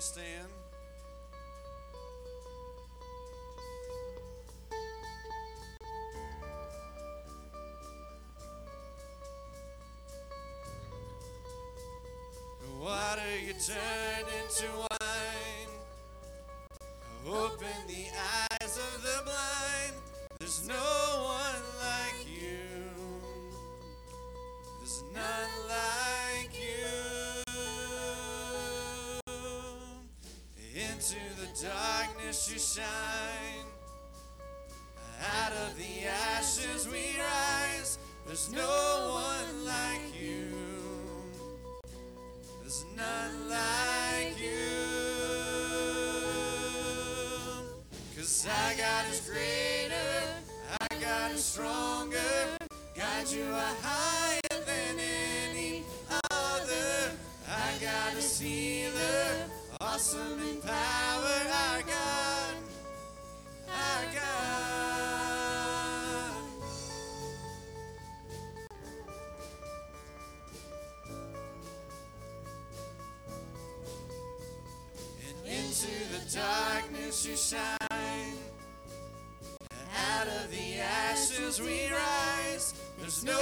[0.00, 0.48] stand?
[48.68, 49.94] Our God is greater,
[50.78, 52.18] our God is stronger.
[52.94, 57.12] God, you are higher than any other.
[57.48, 59.48] Our God is healer,
[59.80, 60.70] awesome in power.
[60.70, 62.54] Our God,
[63.72, 64.74] our God.
[75.26, 77.77] And into the darkness you shine.
[81.48, 82.74] Ashes we rise.
[82.98, 83.32] There's no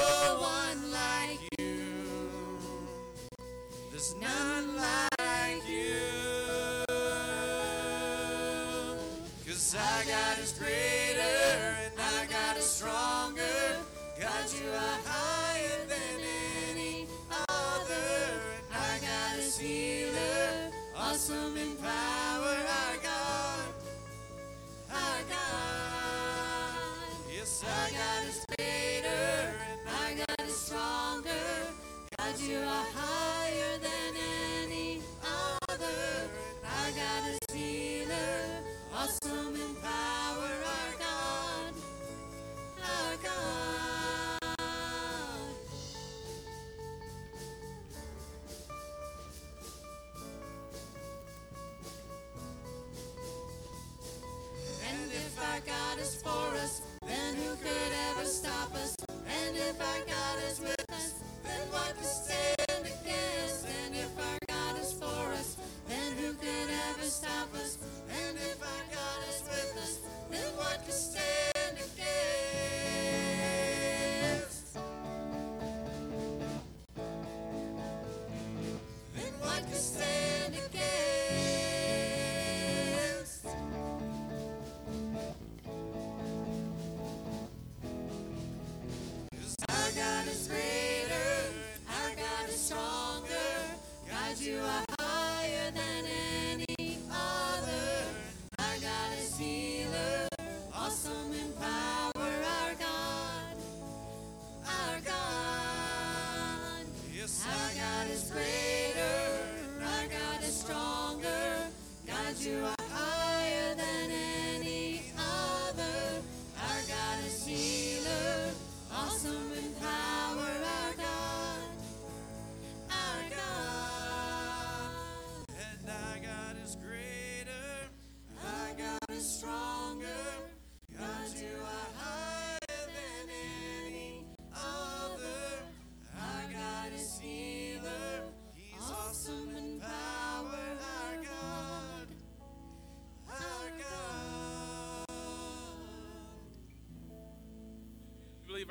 [0.40, 1.78] one like you.
[3.90, 6.84] There's none like you.
[9.46, 10.95] Cause our God is greater
[58.36, 58.94] stop us?
[59.08, 61.14] And if our God is with us,
[61.44, 62.45] then what can stand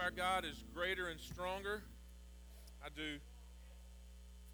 [0.06, 1.82] our God is greater and stronger?
[2.78, 3.18] I do.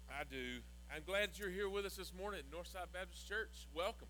[0.08, 0.64] I do.
[0.88, 3.68] I'm glad you're here with us this morning at Northside Baptist Church.
[3.76, 4.08] Welcome.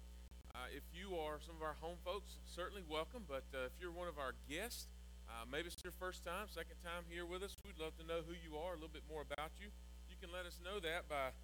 [0.54, 3.26] Uh, if you are some of our home folks, certainly welcome.
[3.26, 4.86] But uh, if you're one of our guests,
[5.26, 8.22] uh, maybe it's your first time, second time here with us, we'd love to know
[8.22, 9.66] who you are, a little bit more about you.
[10.06, 11.34] You can let us know that by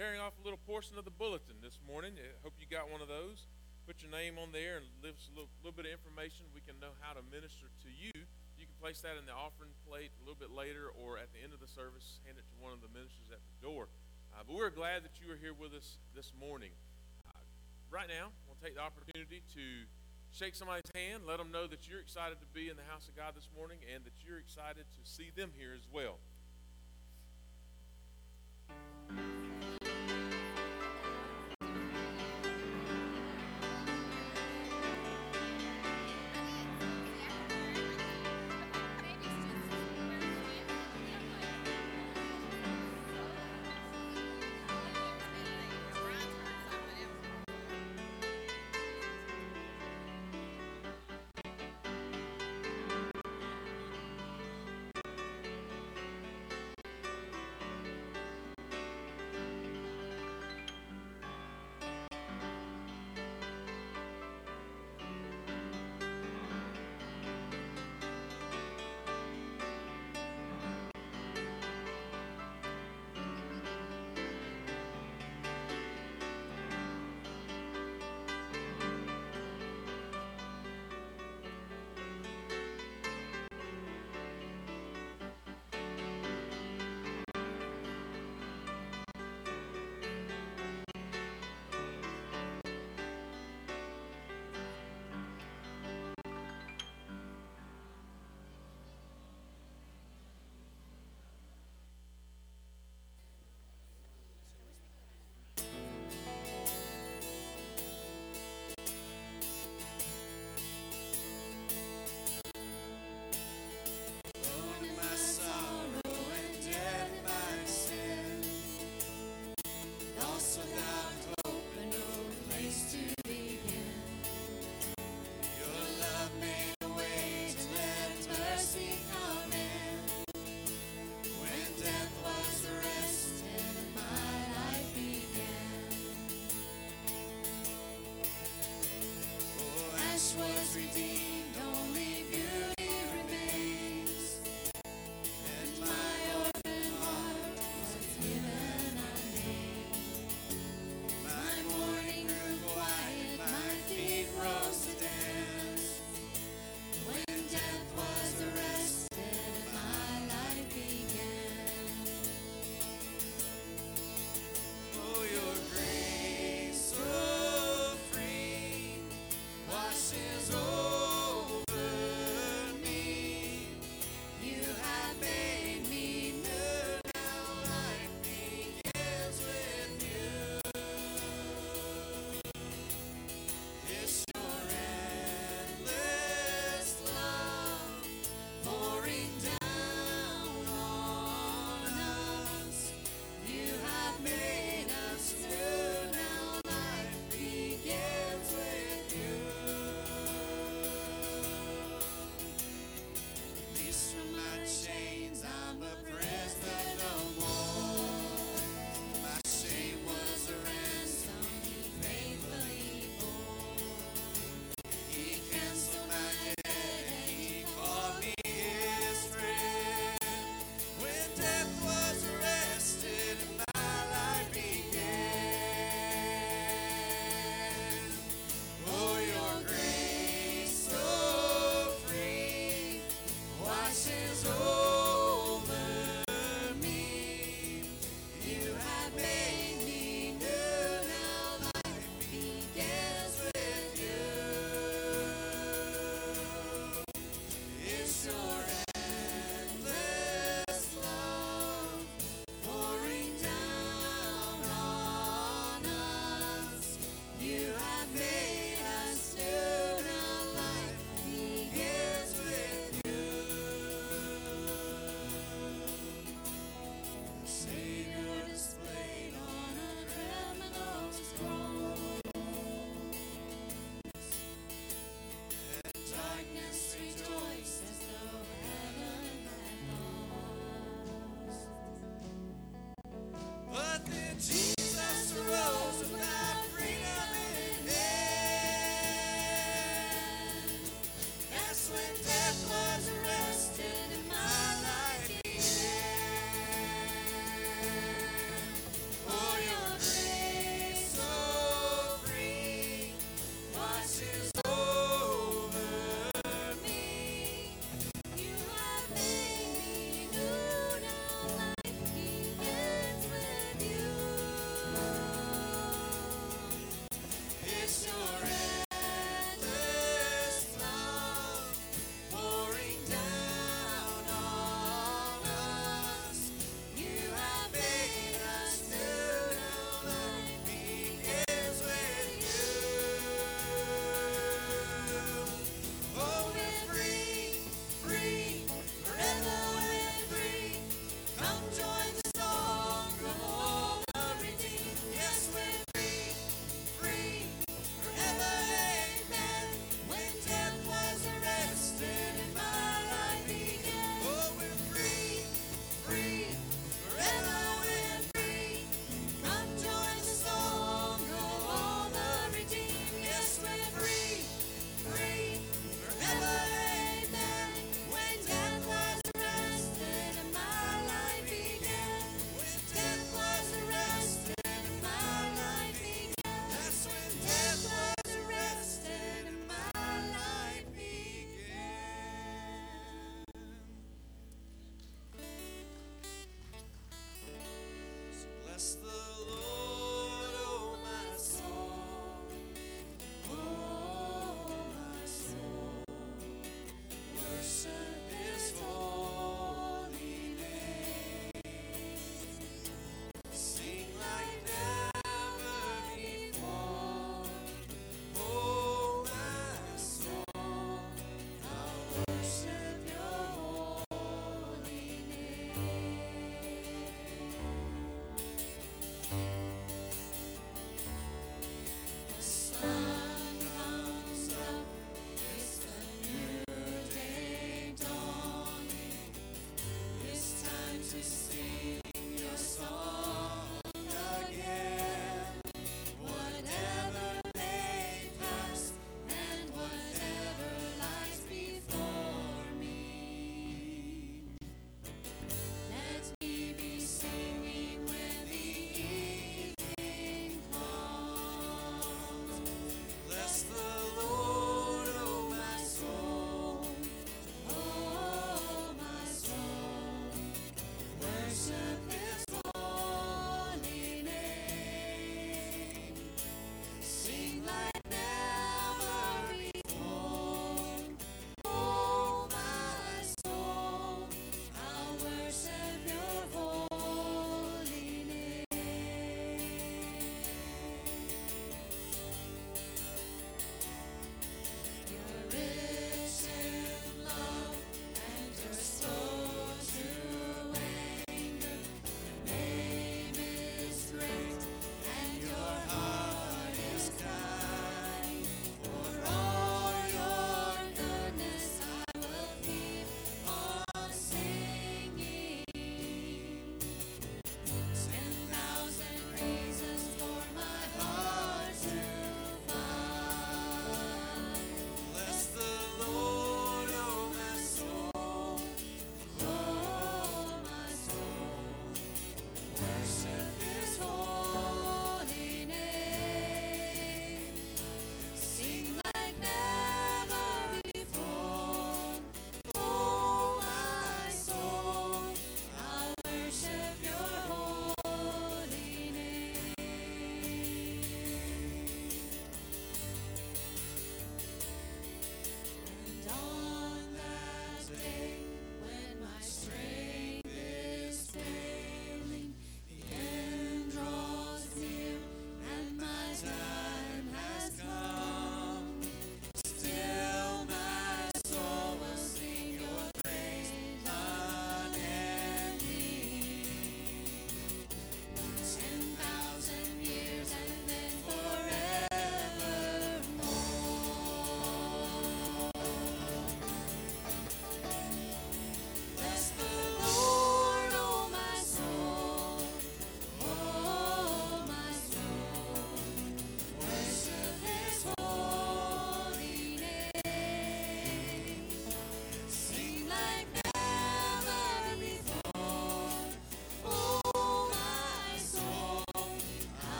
[0.00, 2.16] tearing off a little portion of the bulletin this morning.
[2.16, 3.52] I hope you got one of those.
[3.84, 6.48] Put your name on there and leave us a little, little bit of information.
[6.56, 8.21] We can know how to minister to you.
[8.82, 11.62] Place that in the offering plate a little bit later or at the end of
[11.62, 13.86] the service, hand it to one of the ministers at the door.
[14.34, 16.74] Uh, but we're glad that you are here with us this morning.
[17.30, 17.38] Uh,
[17.94, 19.86] right now, we'll take the opportunity to
[20.34, 23.14] shake somebody's hand, let them know that you're excited to be in the house of
[23.14, 26.18] God this morning and that you're excited to see them here as well.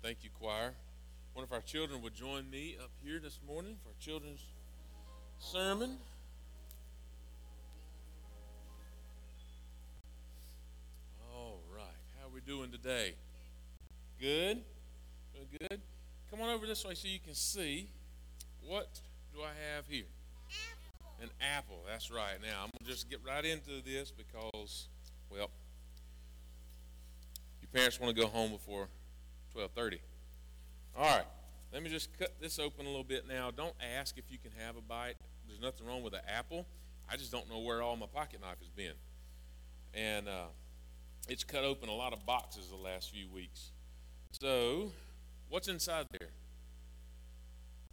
[0.00, 0.74] Thank you, choir.
[1.32, 4.44] One of our children would join me up here this morning for children's
[5.40, 5.98] sermon.
[11.34, 11.82] All right.
[12.18, 13.14] How are we doing today?
[14.20, 14.62] Good?
[15.34, 15.80] Doing good?
[16.30, 17.90] Come on over this way so you can see.
[18.64, 19.00] What
[19.34, 20.06] do I have here?
[21.20, 21.82] An apple.
[21.88, 22.40] That's right.
[22.40, 24.86] Now, I'm going to just get right into this because,
[25.28, 25.50] well,
[27.60, 28.88] your parents want to go home before
[29.58, 29.98] 12:30.
[30.96, 31.26] All right.
[31.72, 33.50] Let me just cut this open a little bit now.
[33.50, 35.16] Don't ask if you can have a bite.
[35.46, 36.66] There's nothing wrong with an apple.
[37.10, 38.94] I just don't know where all my pocket knife has been.
[39.92, 40.46] And uh,
[41.28, 43.72] it's cut open a lot of boxes the last few weeks.
[44.40, 44.92] So,
[45.48, 46.30] what's inside there?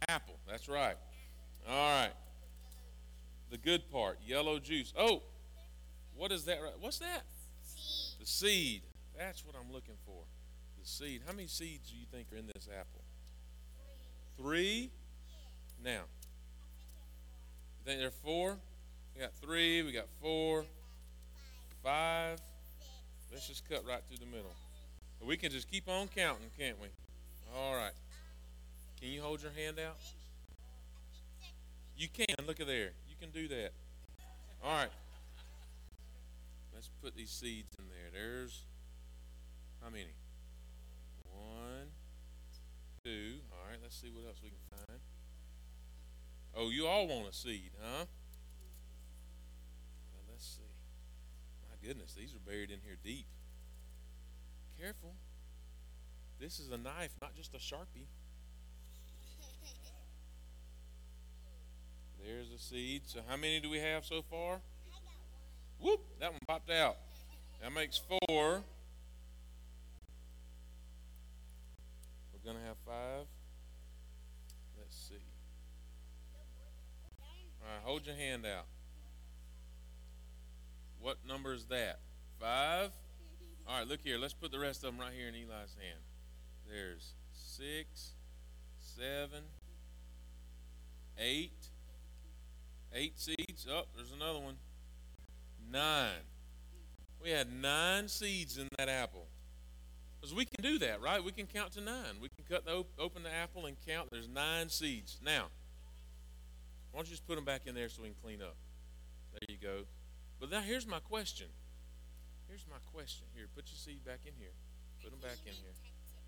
[0.08, 0.36] Apple.
[0.48, 0.96] That's right.
[1.68, 2.12] All right.
[3.50, 4.92] The good part, yellow juice.
[4.96, 5.22] Oh,
[6.14, 6.58] what is that?
[6.80, 7.24] What's that?
[7.62, 8.20] Seed.
[8.20, 8.82] The seed.
[9.16, 10.24] That's what I'm looking for.
[10.86, 11.22] Seed.
[11.26, 13.02] How many seeds do you think are in this apple?
[14.38, 14.90] Three.
[15.84, 16.02] Now,
[17.78, 18.56] you think there are four?
[19.14, 19.82] We got three.
[19.82, 20.64] We got four.
[21.82, 22.40] Five.
[23.32, 24.52] Let's just cut right through the middle.
[25.26, 26.88] We can just keep on counting, can't we?
[27.56, 27.92] All right.
[29.00, 29.96] Can you hold your hand out?
[31.96, 32.46] You can.
[32.46, 32.92] Look at there.
[33.08, 33.72] You can do that.
[34.62, 34.90] All right.
[36.72, 38.22] Let's put these seeds in there.
[38.22, 38.60] There's
[39.82, 40.04] how many?
[41.32, 41.88] One,
[43.04, 43.34] two.
[43.52, 43.78] All right.
[43.96, 45.00] Let's see what else we can find.
[46.54, 48.04] Oh, you all want a seed, huh?
[50.12, 50.68] Well, let's see.
[51.70, 53.24] My goodness, these are buried in here deep.
[54.78, 55.14] Careful.
[56.38, 58.08] This is a knife, not just a sharpie.
[62.22, 63.04] There's a seed.
[63.06, 64.60] So how many do we have so far?
[65.80, 66.00] Whoop!
[66.20, 66.98] That one popped out.
[67.62, 68.18] That makes four.
[68.28, 68.60] We're
[72.44, 73.24] gonna have five.
[74.86, 75.16] Let's see.
[77.84, 78.66] Hold your hand out.
[81.00, 82.00] What number is that?
[82.40, 82.90] Five.
[83.68, 84.18] All right, look here.
[84.18, 86.00] Let's put the rest of them right here in Eli's hand.
[86.68, 88.14] There's six,
[88.78, 89.44] seven,
[91.18, 91.70] eight.
[92.92, 93.66] Eight seeds.
[93.70, 94.56] Oh, there's another one.
[95.70, 96.24] Nine.
[97.22, 99.26] We had nine seeds in that apple.
[100.20, 101.22] Because we can do that, right?
[101.22, 102.20] We can count to nine.
[102.20, 104.08] We can cut the open the apple and count.
[104.10, 105.18] There's nine seeds.
[105.24, 105.46] Now,
[106.96, 108.56] why don't you just put them back in there so we can clean up?
[109.32, 109.84] There you go.
[110.40, 111.48] But now here's my question.
[112.48, 113.26] Here's my question.
[113.34, 114.54] Here, put your seed back in here.
[115.02, 115.74] Put them back in here.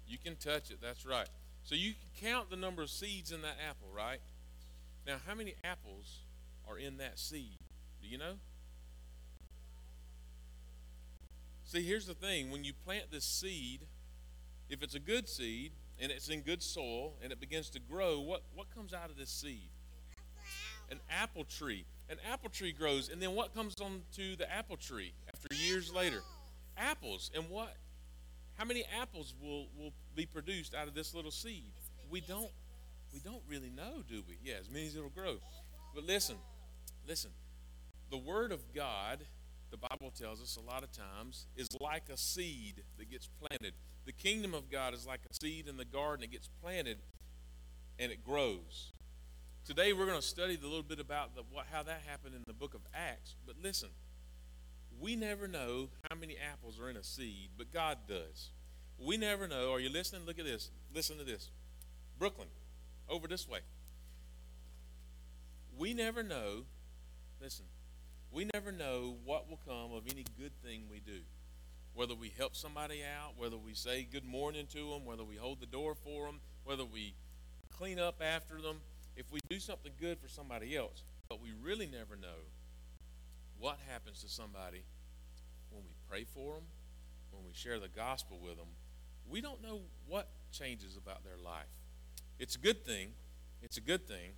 [0.06, 0.76] You can touch it.
[0.82, 1.28] That's right.
[1.64, 4.20] So you can count the number of seeds in that apple, right?
[5.06, 6.20] Now, how many apples
[6.68, 7.56] are in that seed?
[8.02, 8.34] Do you know?
[11.64, 13.86] See, here's the thing when you plant this seed,
[14.68, 18.20] if it's a good seed and it's in good soil and it begins to grow,
[18.20, 19.70] what, what comes out of this seed?
[20.90, 21.84] An apple tree.
[22.10, 26.22] An apple tree grows, and then what comes onto the apple tree after years later?
[26.76, 27.30] Apples.
[27.34, 27.76] And what?
[28.54, 31.72] How many apples will, will be produced out of this little seed?
[32.10, 32.50] We don't
[33.12, 34.38] we don't really know, do we?
[34.42, 35.36] Yeah, as many as it'll grow.
[35.94, 36.36] But listen,
[37.06, 37.30] listen.
[38.10, 39.20] The word of God,
[39.70, 43.74] the Bible tells us a lot of times, is like a seed that gets planted.
[44.06, 46.24] The kingdom of God is like a seed in the garden.
[46.24, 46.98] It gets planted
[47.98, 48.92] and it grows.
[49.68, 52.42] Today we're going to study a little bit about the, what, how that happened in
[52.46, 53.34] the book of Acts.
[53.46, 53.90] But listen,
[54.98, 58.48] we never know how many apples are in a seed, but God does.
[58.98, 59.70] We never know.
[59.70, 60.22] Are you listening?
[60.24, 60.70] Look at this.
[60.94, 61.50] Listen to this.
[62.18, 62.48] Brooklyn,
[63.10, 63.58] over this way.
[65.76, 66.62] We never know,
[67.38, 67.66] listen,
[68.32, 71.20] we never know what will come of any good thing we do.
[71.92, 75.60] Whether we help somebody out, whether we say good morning to them, whether we hold
[75.60, 77.12] the door for them, whether we
[77.76, 78.80] clean up after them,
[79.18, 82.46] if we do something good for somebody else, but we really never know
[83.58, 84.84] what happens to somebody
[85.70, 86.62] when we pray for them,
[87.32, 88.68] when we share the gospel with them.
[89.28, 91.66] We don't know what changes about their life.
[92.38, 93.08] It's a good thing.
[93.60, 94.30] It's a good thing.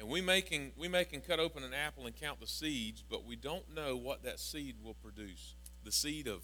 [0.00, 3.36] And we making we can cut open an apple and count the seeds, but we
[3.36, 5.54] don't know what that seed will produce.
[5.84, 6.42] The seed of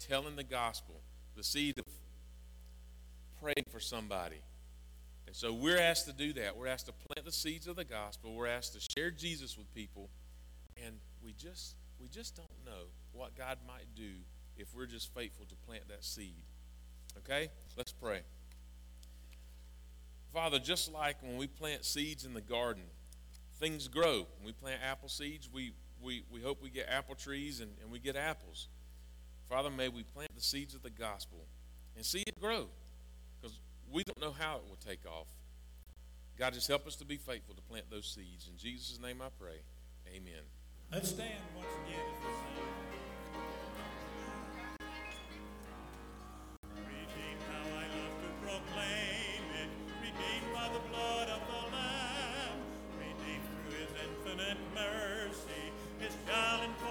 [0.00, 1.00] telling the gospel,
[1.36, 1.84] the seed of
[3.40, 4.40] praying for somebody.
[5.34, 6.56] So we're asked to do that.
[6.56, 8.36] We're asked to plant the seeds of the gospel.
[8.36, 10.08] We're asked to share Jesus with people.
[10.80, 10.94] And
[11.24, 14.10] we just we just don't know what God might do
[14.56, 16.44] if we're just faithful to plant that seed.
[17.18, 17.48] Okay?
[17.76, 18.20] Let's pray.
[20.32, 22.84] Father, just like when we plant seeds in the garden,
[23.58, 24.28] things grow.
[24.38, 27.90] When we plant apple seeds, we, we, we hope we get apple trees and, and
[27.90, 28.68] we get apples.
[29.48, 31.38] Father, may we plant the seeds of the gospel
[31.96, 32.68] and see it grow.
[33.90, 35.28] We don't know how it will take off.
[36.36, 38.48] God, just help us to be faithful to plant those seeds.
[38.50, 39.60] In Jesus' name I pray.
[40.08, 40.42] Amen.
[40.92, 42.54] Let's stand once again as we sing.
[56.36, 56.83] I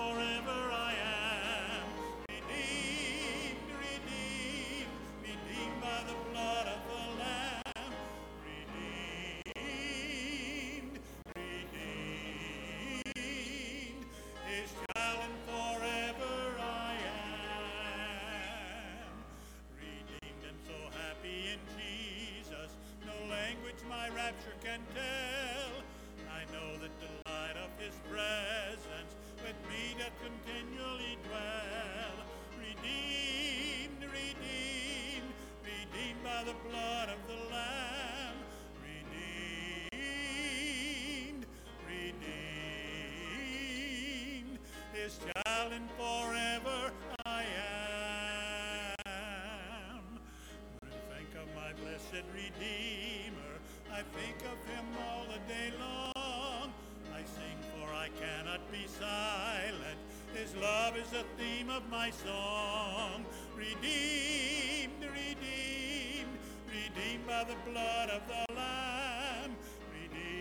[61.14, 63.24] the theme of my song.
[63.56, 69.56] Redeemed, redeemed, redeemed by the blood of the Lamb.
[69.94, 70.34] Redeemed,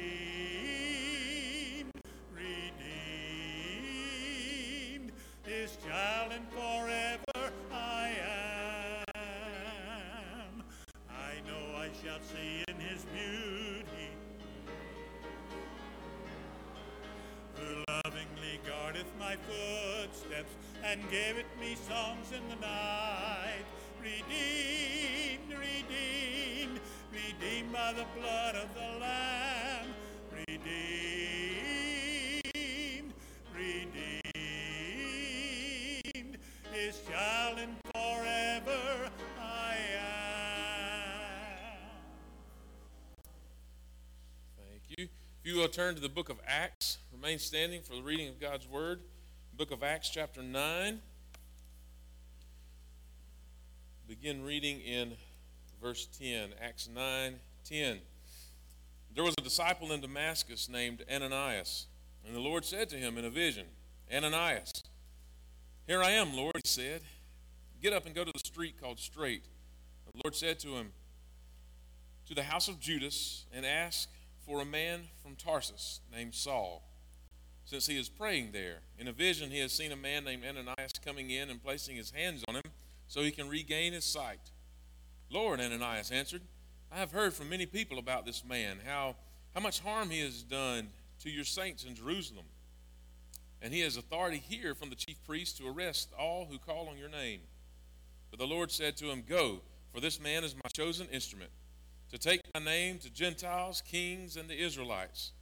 [2.35, 2.73] redeemed,
[5.45, 8.17] His child and forever I
[9.15, 10.63] am.
[11.11, 12.72] I know I shall see in
[19.03, 23.65] guardeth my footsteps and giveth me songs in the night.
[24.01, 26.81] Redeemed, redeemed,
[27.13, 29.95] redeemed by the blood of the Lamb.
[30.33, 30.73] Redeemed,
[33.55, 34.23] redeemed,
[36.73, 39.11] His child and forever
[39.41, 40.09] I am.
[44.59, 45.05] Thank you.
[45.45, 46.82] If you will turn to the book of Acts,
[47.33, 49.01] remain standing for the reading of God's word.
[49.57, 51.01] Book of Acts, chapter 9.
[54.07, 55.15] Begin reading in
[55.81, 56.51] verse 10.
[56.61, 58.01] Acts 9 10.
[59.15, 61.87] There was a disciple in Damascus named Ananias,
[62.27, 63.65] and the Lord said to him in a vision,
[64.15, 64.71] Ananias,
[65.87, 67.01] here I am, Lord, he said.
[67.81, 69.45] Get up and go to the street called Straight.
[70.05, 70.93] The Lord said to him,
[72.27, 74.11] To the house of Judas, and ask
[74.45, 76.92] for a man from Tarsus named Saul,
[77.65, 78.79] since he is praying there.
[78.99, 82.11] In a vision, he has seen a man named Ananias coming in and placing his
[82.11, 82.71] hands on him
[83.09, 84.51] so he can regain his sight.
[85.31, 86.43] Lord, Ananias answered,
[86.91, 89.17] I have heard from many people about this man, how,
[89.55, 90.89] how much harm he has done
[91.21, 92.45] to your saints in Jerusalem.
[93.63, 96.99] And he has authority here from the chief priest to arrest all who call on
[96.99, 97.41] your name.
[98.31, 99.61] But the Lord said to him, Go,
[99.95, 101.51] for this man is my chosen instrument,
[102.11, 105.33] to take my name to Gentiles, kings, and the Israelites.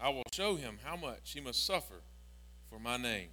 [0.00, 2.02] I will show him how much he must suffer
[2.70, 3.28] for my name.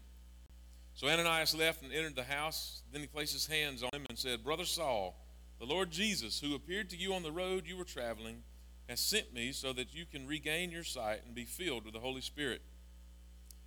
[0.94, 2.82] So Ananias left and entered the house.
[2.92, 5.16] Then he placed his hands on him and said, Brother Saul,
[5.60, 8.44] the Lord Jesus, who appeared to you on the road you were traveling,
[8.90, 12.00] has sent me so that you can regain your sight and be filled with the
[12.00, 12.62] Holy Spirit.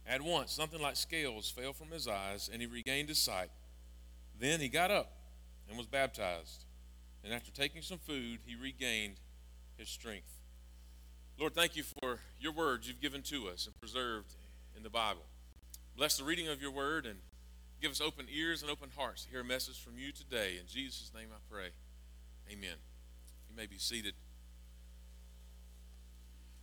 [0.07, 3.51] At once, something like scales fell from his eyes, and he regained his sight.
[4.39, 5.13] Then he got up
[5.69, 6.65] and was baptized.
[7.23, 9.21] And after taking some food, he regained
[9.77, 10.40] his strength.
[11.41, 14.35] Lord, thank you for your words you've given to us and preserved
[14.77, 15.23] in the Bible.
[15.97, 17.19] Bless the reading of your word and
[17.81, 20.59] give us open ears and open hearts to hear a message from you today.
[20.61, 21.69] In Jesus' name I pray.
[22.53, 22.77] Amen.
[23.49, 24.13] You may be seated.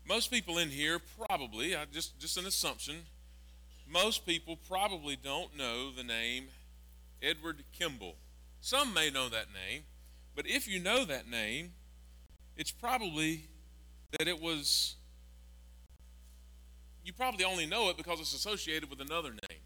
[0.07, 2.97] Most people in here probably, just just an assumption,
[3.91, 6.49] most people probably don't know the name
[7.23, 8.13] Edward Kimball.
[8.61, 9.85] Some may know that name,
[10.35, 11.71] but if you know that name,
[12.55, 13.45] it's probably
[14.11, 14.95] that it was
[17.03, 19.61] you probably only know it because it's associated with another name.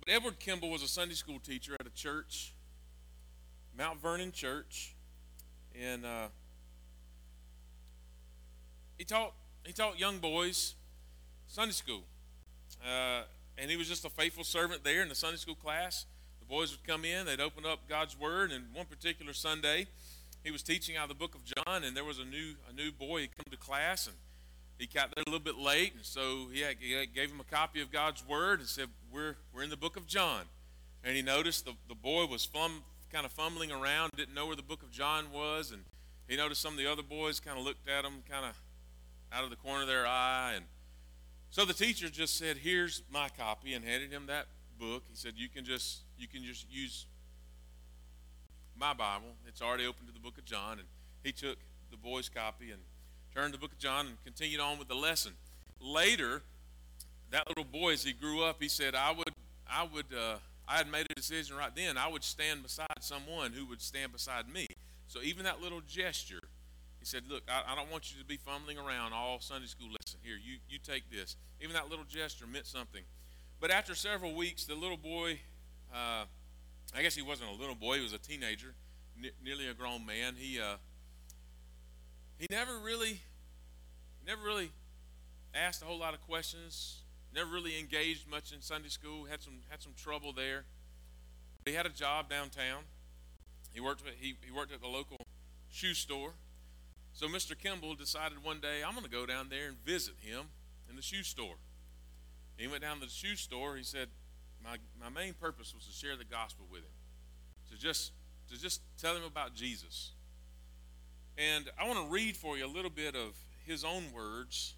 [0.00, 2.54] But Edward Kimball was a Sunday school teacher at a church,
[3.76, 4.94] Mount Vernon Church,
[5.78, 6.28] and uh,
[8.96, 9.34] he taught
[9.66, 10.74] he taught young boys
[11.48, 12.04] Sunday school,
[12.82, 13.22] uh,
[13.58, 16.06] and he was just a faithful servant there in the Sunday school class.
[16.40, 19.86] The boys would come in, they'd open up God's Word, and one particular Sunday,
[20.44, 22.72] he was teaching out of the book of John, and there was a new a
[22.72, 24.14] new boy he come to class, and
[24.78, 27.44] he got there a little bit late, and so he, had, he gave him a
[27.44, 30.42] copy of God's Word and said, "We're we're in the book of John,"
[31.02, 34.56] and he noticed the, the boy was flum, kind of fumbling around, didn't know where
[34.56, 35.82] the book of John was, and
[36.28, 38.60] he noticed some of the other boys kind of looked at him kind of
[39.32, 40.52] out of the corner of their eye.
[40.56, 40.66] And
[41.50, 44.46] so the teacher just said, Here's my copy, and handed him that
[44.78, 45.04] book.
[45.08, 47.06] He said, You can just you can just use
[48.78, 49.34] my Bible.
[49.46, 50.78] It's already open to the book of John.
[50.78, 50.88] And
[51.22, 51.58] he took
[51.90, 52.80] the boy's copy and
[53.34, 55.32] turned to the book of John and continued on with the lesson.
[55.80, 56.42] Later,
[57.30, 59.30] that little boy, as he grew up, he said, I would,
[59.68, 60.36] I would, uh,
[60.68, 61.98] I had made a decision right then.
[61.98, 64.66] I would stand beside someone who would stand beside me.
[65.08, 66.40] So even that little gesture,
[66.98, 69.88] he said, Look, I, I don't want you to be fumbling around all Sunday school
[69.88, 70.20] lesson.
[70.22, 71.36] Here, you, you take this.
[71.60, 73.02] Even that little gesture meant something.
[73.60, 75.38] But after several weeks, the little boy,
[75.92, 76.24] uh,
[76.94, 78.74] I guess he wasn't a little boy, he was a teenager,
[79.42, 80.34] nearly a grown man.
[80.36, 80.76] He, uh,
[82.38, 83.20] he never really,
[84.26, 84.70] never really
[85.54, 87.00] asked a whole lot of questions.
[87.34, 89.24] Never really engaged much in Sunday school.
[89.24, 90.64] Had some had some trouble there.
[91.64, 92.82] But He had a job downtown.
[93.72, 95.16] He worked he, he worked at the local
[95.68, 96.34] shoe store.
[97.12, 97.58] So Mr.
[97.58, 100.46] Kimball decided one day I'm going to go down there and visit him
[100.88, 101.56] in the shoe store.
[102.56, 103.76] He went down to the shoe store.
[103.76, 104.08] He said,
[104.64, 106.96] "My my main purpose was to share the gospel with him,
[107.70, 108.12] to just
[108.50, 110.12] to just tell him about Jesus."
[111.36, 113.34] And I want to read for you a little bit of
[113.66, 114.74] his own words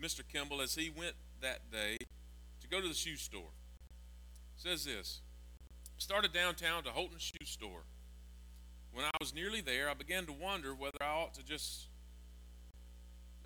[0.00, 0.20] Mr.
[0.26, 1.96] Kimball as he went that day
[2.60, 3.50] to go to the shoe store.
[4.56, 5.20] Says this
[5.98, 7.82] Started downtown to Holton Shoe Store.
[8.92, 11.88] When I was nearly there, I began to wonder whether I ought to just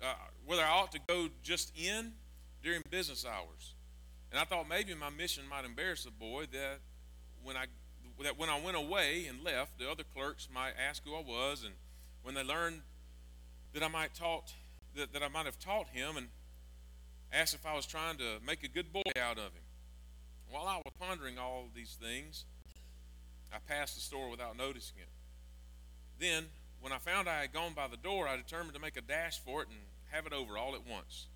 [0.01, 0.13] uh,
[0.45, 2.13] whether I ought to go just in
[2.61, 3.73] during business hours.
[4.33, 6.79] And I thought maybe my mission might embarrass the boy that
[7.43, 7.67] when I
[8.23, 11.63] that when I went away and left, the other clerks might ask who I was,
[11.63, 11.75] and
[12.23, 12.81] when they learned
[13.73, 14.51] that I might taught
[14.95, 16.29] that, that I might have taught him and
[17.31, 19.65] asked if I was trying to make a good boy out of him.
[20.49, 22.45] While I was pondering all these things,
[23.51, 25.09] I passed the store without noticing it.
[26.19, 26.45] Then,
[26.81, 29.39] when I found I had gone by the door, I determined to make a dash
[29.39, 29.77] for it and
[30.11, 31.27] have it over all at once.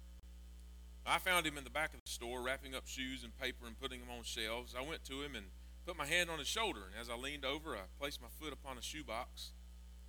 [1.08, 3.80] I found him in the back of the store, wrapping up shoes and paper and
[3.80, 4.76] putting them on shelves.
[4.78, 5.46] I went to him and
[5.86, 8.52] put my hand on his shoulder, and as I leaned over, I placed my foot
[8.52, 9.52] upon a shoebox.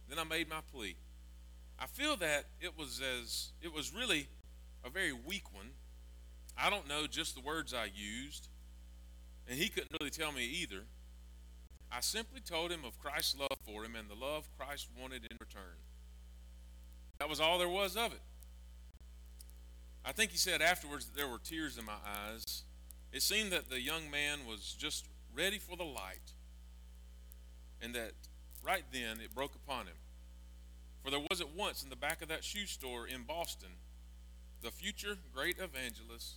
[0.09, 0.97] Then I made my plea.
[1.79, 4.27] I feel that it was as it was really
[4.85, 5.71] a very weak one.
[6.57, 8.49] I don't know just the words I used,
[9.47, 10.83] and he couldn't really tell me either.
[11.93, 15.37] I simply told him of Christ's love for him and the love Christ wanted in
[15.41, 15.79] return.
[17.19, 18.21] That was all there was of it.
[20.09, 22.63] I think he said afterwards that there were tears in my eyes.
[23.13, 25.07] It seemed that the young man was just
[25.37, 26.33] ready for the light,
[27.83, 28.13] and that
[28.65, 29.97] right then it broke upon him.
[31.05, 33.69] For there was at once in the back of that shoe store in Boston
[34.63, 36.37] the future great evangelist,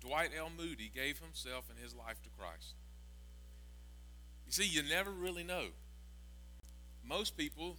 [0.00, 0.50] Dwight L.
[0.54, 2.74] Moody, gave himself and his life to Christ.
[4.46, 5.68] You see, you never really know.
[7.06, 7.76] Most people,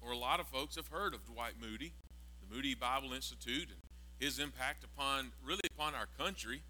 [0.00, 1.92] or a lot of folks, have heard of Dwight Moody,
[2.40, 3.87] the Moody Bible Institute, and
[4.18, 6.62] his impact upon, really upon our country.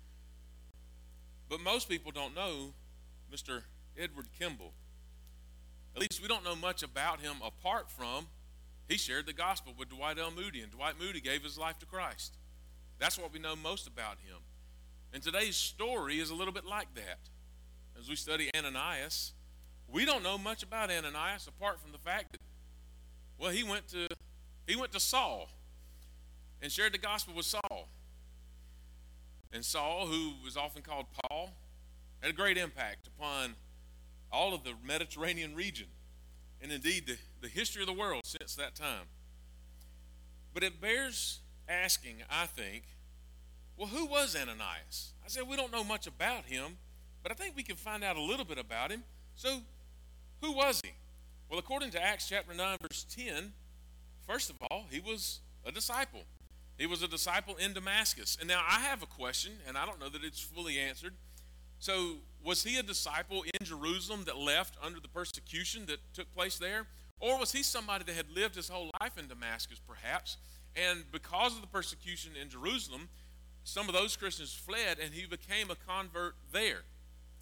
[1.49, 2.75] But most people don't know
[3.33, 3.63] Mr.
[3.97, 4.73] Edward Kimball.
[5.95, 8.27] At least we don't know much about him apart from
[8.89, 10.31] he shared the gospel with Dwight L.
[10.31, 12.39] Moody, and Dwight Moody gave his life to Christ.
[12.99, 14.39] That's what we know most about him.
[15.13, 17.19] And today's story is a little bit like that.
[17.99, 19.35] As we study Ananias,
[19.87, 22.41] we don't know much about Ananias apart from the fact that,
[23.39, 24.09] well, he went to
[24.67, 25.49] he went to Saul
[26.63, 27.89] and shared the gospel with Saul.
[29.53, 31.51] And Saul, who was often called Paul,
[32.21, 33.55] had a great impact upon
[34.31, 35.87] all of the Mediterranean region
[36.61, 39.07] and indeed the, the history of the world since that time.
[40.53, 42.85] But it bears asking, I think,
[43.77, 45.13] well, who was Ananias?
[45.25, 46.79] I said, we don't know much about him,
[47.23, 49.05] but I think we can find out a little bit about him.
[49.37, 49.61] So,
[50.41, 50.91] who was he?
[51.49, 53.53] Well, according to Acts chapter 9, verse 10,
[54.27, 56.25] first of all, he was a disciple.
[56.79, 58.39] He was a disciple in Damascus.
[58.39, 61.15] And now I have a question, and I don't know that it's fully answered.
[61.81, 66.57] So, was he a disciple in Jerusalem that left under the persecution that took place
[66.57, 66.87] there?
[67.21, 70.37] Or was he somebody that had lived his whole life in Damascus, perhaps?
[70.77, 73.09] And because of the persecution in Jerusalem,
[73.65, 76.83] some of those Christians fled and he became a convert there.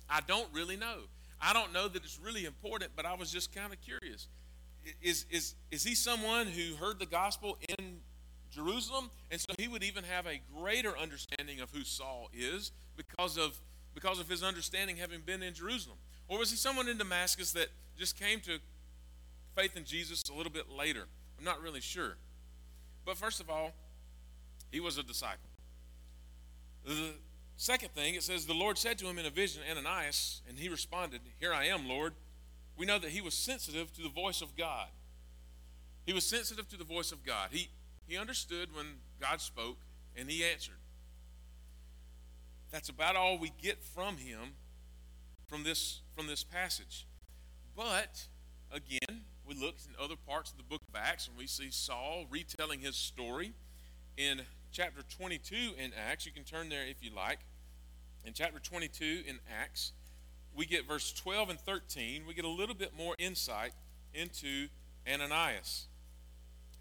[0.09, 1.01] I don't really know.
[1.41, 4.29] I don't know that it's really important, but I was just kind of curious.
[5.03, 7.99] Is, is, is he someone who heard the gospel in
[8.57, 9.11] Jerusalem?
[9.31, 13.61] And so he would even have a greater understanding of who Saul is because of
[13.95, 15.97] because of his understanding having been in Jerusalem?
[16.29, 18.59] Or was he someone in Damascus that just came to
[19.55, 21.07] faith in Jesus a little bit later?
[21.39, 22.17] I'm not really sure.
[23.07, 23.73] But first of all,
[24.71, 25.49] he was a disciple.
[26.85, 27.13] The,
[27.57, 30.69] Second thing, it says, The Lord said to him in a vision, Ananias, and he
[30.69, 32.13] responded, Here I am, Lord.
[32.77, 34.89] We know that he was sensitive to the voice of God.
[36.05, 37.49] He was sensitive to the voice of God.
[37.51, 37.71] He,
[38.07, 38.87] he understood when
[39.21, 39.79] God spoke,
[40.15, 40.79] and he answered.
[42.71, 44.55] That's about all we get from him
[45.49, 47.07] from this, from this passage.
[47.77, 48.27] But,
[48.73, 52.27] again, we look in other parts of the book of Acts, and we see Saul
[52.31, 53.53] retelling his story
[54.17, 54.43] in
[54.73, 56.27] chapter 22 in Acts.
[56.27, 57.39] You can turn there if you like.
[58.25, 59.93] In chapter 22 in Acts,
[60.55, 62.25] we get verse 12 and 13.
[62.27, 63.73] We get a little bit more insight
[64.15, 64.69] into
[65.07, 65.87] Ananias.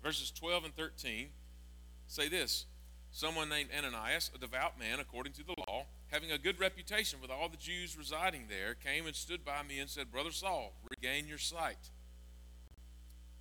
[0.06, 1.30] Verses 12 and 13
[2.06, 2.68] say this
[3.10, 7.32] Someone named Ananias, a devout man according to the law, having a good reputation with
[7.32, 11.28] all the Jews residing there, came and stood by me and said, Brother Saul, regain
[11.28, 11.90] your sight.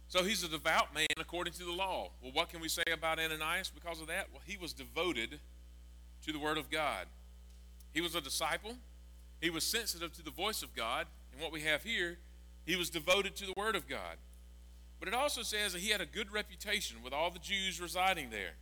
[0.09, 2.12] So he's a devout man according to the law.
[2.23, 4.29] Well, what can we say about Ananias because of that?
[4.33, 5.41] Well, he was devoted
[6.25, 7.09] to the Word of God.
[7.93, 8.77] He was a disciple,
[9.39, 11.09] he was sensitive to the voice of God.
[11.31, 12.17] And what we have here,
[12.65, 14.17] he was devoted to the Word of God.
[15.05, 18.31] But it also says that he had a good reputation with all the Jews residing
[18.31, 18.55] there.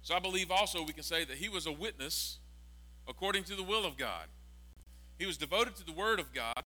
[0.00, 2.38] So I believe also we can say that he was a witness
[3.08, 4.28] according to the will of God.
[5.18, 6.62] He was devoted to the Word of God,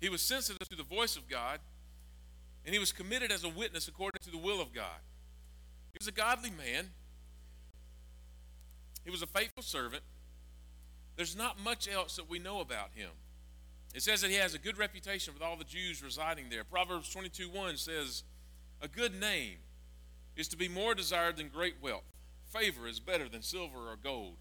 [0.00, 1.58] he was sensitive to the voice of God,
[2.64, 5.00] and he was committed as a witness according to the will of God.
[5.92, 6.90] He was a godly man,
[9.04, 10.04] he was a faithful servant.
[11.16, 13.10] There's not much else that we know about him.
[13.94, 16.64] It says that he has a good reputation with all the Jews residing there.
[16.64, 18.22] Proverbs 22 1 says,
[18.80, 19.58] A good name
[20.36, 22.04] is to be more desired than great wealth.
[22.44, 24.36] Favor is better than silver or gold.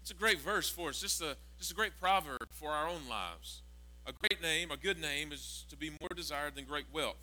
[0.00, 3.08] It's a great verse for us, just a, just a great proverb for our own
[3.10, 3.62] lives.
[4.06, 7.16] A great name, a good name, is to be more desired than great wealth.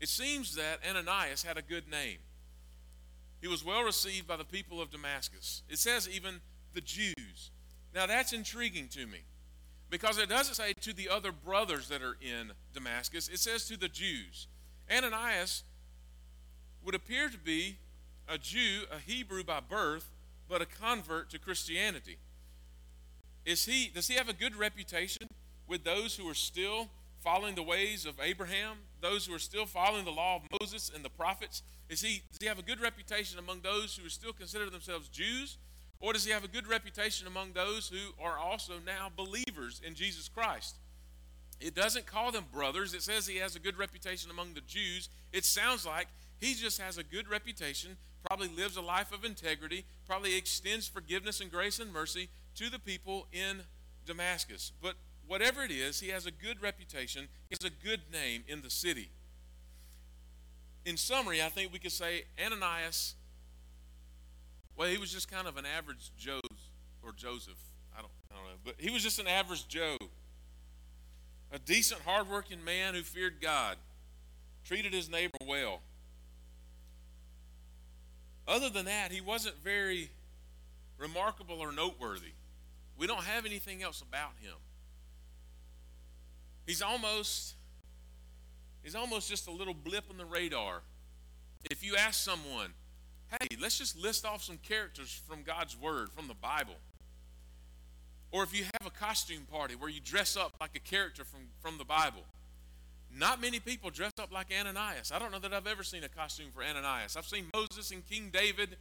[0.00, 2.18] It seems that Ananias had a good name.
[3.40, 5.62] He was well received by the people of Damascus.
[5.68, 6.40] It says even
[6.74, 7.50] the Jews.
[7.94, 9.20] Now that's intriguing to me
[9.90, 13.76] because it doesn't say to the other brothers that are in Damascus, it says to
[13.76, 14.46] the Jews.
[14.90, 15.64] Ananias
[16.84, 17.78] would appear to be
[18.28, 20.10] a Jew, a Hebrew by birth,
[20.48, 22.18] but a convert to Christianity.
[23.44, 25.26] Is he, does he have a good reputation
[25.66, 26.88] with those who are still
[27.20, 31.04] following the ways of Abraham, those who are still following the law of Moses and
[31.04, 31.62] the prophets?
[31.88, 35.56] Is he, does he have a good reputation among those who still consider themselves Jews?
[36.00, 39.94] Or does he have a good reputation among those who are also now believers in
[39.94, 40.76] Jesus Christ?
[41.60, 42.94] It doesn't call them brothers.
[42.94, 45.08] It says he has a good reputation among the Jews.
[45.32, 46.06] It sounds like
[46.40, 51.40] he just has a good reputation, probably lives a life of integrity, probably extends forgiveness
[51.40, 53.62] and grace and mercy to the people in
[54.06, 54.70] Damascus.
[54.80, 54.94] But
[55.26, 58.70] whatever it is, he has a good reputation, he has a good name in the
[58.70, 59.10] city.
[60.84, 63.14] In summary, I think we could say Ananias
[64.78, 66.40] well, he was just kind of an average Joe
[67.02, 67.58] or Joseph.
[67.96, 68.58] I don't, I don't know.
[68.64, 69.96] But he was just an average Joe.
[71.52, 73.76] A decent, hardworking man who feared God,
[74.64, 75.80] treated his neighbor well.
[78.46, 80.10] Other than that, he wasn't very
[80.96, 82.32] remarkable or noteworthy.
[82.96, 84.54] We don't have anything else about him.
[86.66, 87.54] He's almost
[88.82, 90.82] he's almost just a little blip on the radar.
[91.70, 92.74] If you ask someone,
[93.30, 96.76] hey, let's just list off some characters from God's Word, from the Bible.
[98.30, 101.40] Or if you have a costume party where you dress up like a character from,
[101.60, 102.22] from the Bible.
[103.16, 105.12] Not many people dress up like Ananias.
[105.12, 107.16] I don't know that I've ever seen a costume for Ananias.
[107.16, 108.76] I've seen Moses and King David,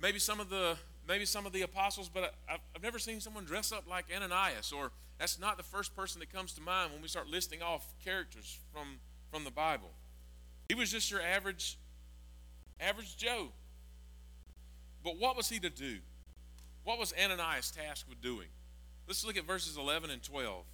[0.00, 0.76] maybe some of the
[1.08, 4.72] maybe some of the apostles, but I've, I've never seen someone dress up like Ananias.
[4.72, 7.86] Or that's not the first person that comes to mind when we start listing off
[8.04, 8.98] characters from
[9.32, 9.90] from the Bible.
[10.68, 11.78] He was just your average
[12.80, 13.48] average Joe.
[15.04, 15.98] But what was he to do?
[16.82, 18.48] What was Ananias tasked with doing?
[19.06, 20.64] Let's look at verses 11 and 12.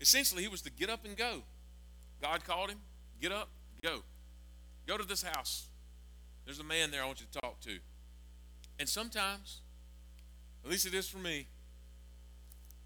[0.00, 1.42] Essentially, he was to get up and go.
[2.20, 2.78] God called him,
[3.20, 3.48] get up,
[3.82, 4.02] go.
[4.86, 5.68] Go to this house.
[6.44, 7.78] There's a man there I want you to talk to.
[8.78, 9.62] And sometimes,
[10.62, 11.46] at least it is for me,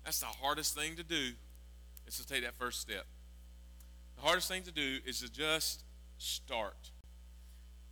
[0.04, 1.32] that's the hardest thing to do
[2.06, 3.04] is to take that first step.
[4.16, 5.84] The hardest thing to do is to just
[6.18, 6.90] start.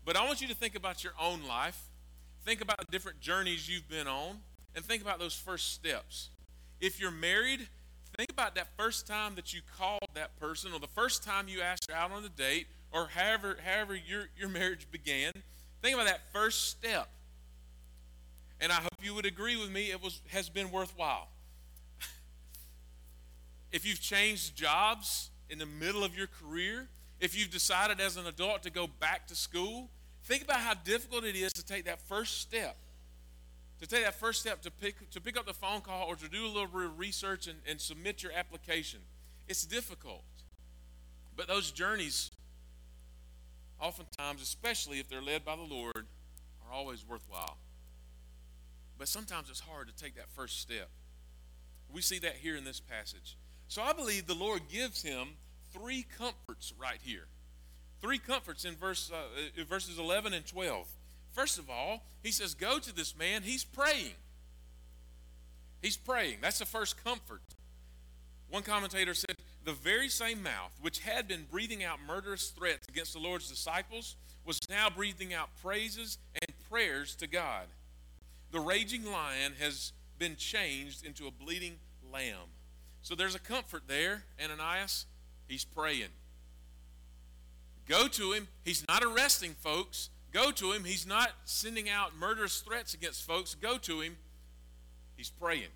[0.04, 1.85] But I want you to think about your own life
[2.46, 4.38] Think about different journeys you've been on
[4.76, 6.30] and think about those first steps.
[6.80, 7.66] If you're married,
[8.16, 11.60] think about that first time that you called that person or the first time you
[11.60, 15.32] asked her out on a date or however, however your, your marriage began.
[15.82, 17.08] Think about that first step.
[18.60, 21.26] And I hope you would agree with me, it was, has been worthwhile.
[23.72, 26.86] if you've changed jobs in the middle of your career,
[27.18, 29.90] if you've decided as an adult to go back to school,
[30.26, 32.76] Think about how difficult it is to take that first step.
[33.78, 36.28] to take that first step to pick, to pick up the phone call or to
[36.28, 39.00] do a little bit of research and, and submit your application.
[39.46, 40.24] It's difficult.
[41.36, 42.30] But those journeys,
[43.80, 46.06] oftentimes, especially if they're led by the Lord,
[46.66, 47.58] are always worthwhile.
[48.98, 50.88] But sometimes it's hard to take that first step.
[51.92, 53.36] We see that here in this passage.
[53.68, 55.28] So I believe the Lord gives him
[55.72, 57.26] three comforts right here.
[58.00, 60.86] Three comforts in verse, uh, verses 11 and 12.
[61.32, 63.42] First of all, he says, Go to this man.
[63.42, 64.14] He's praying.
[65.82, 66.38] He's praying.
[66.40, 67.42] That's the first comfort.
[68.48, 73.12] One commentator said, The very same mouth which had been breathing out murderous threats against
[73.12, 77.66] the Lord's disciples was now breathing out praises and prayers to God.
[78.52, 81.76] The raging lion has been changed into a bleeding
[82.12, 82.48] lamb.
[83.02, 84.24] So there's a comfort there.
[84.42, 85.06] Ananias,
[85.48, 86.08] he's praying.
[87.88, 88.48] Go to him.
[88.64, 90.10] He's not arresting folks.
[90.32, 90.84] Go to him.
[90.84, 93.54] He's not sending out murderous threats against folks.
[93.54, 94.16] Go to him.
[95.16, 95.70] He's praying.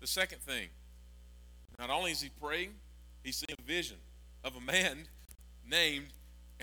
[0.00, 0.68] The second thing,
[1.78, 2.74] not only is he praying,
[3.24, 3.96] he's seeing a vision
[4.44, 5.08] of a man
[5.68, 6.08] named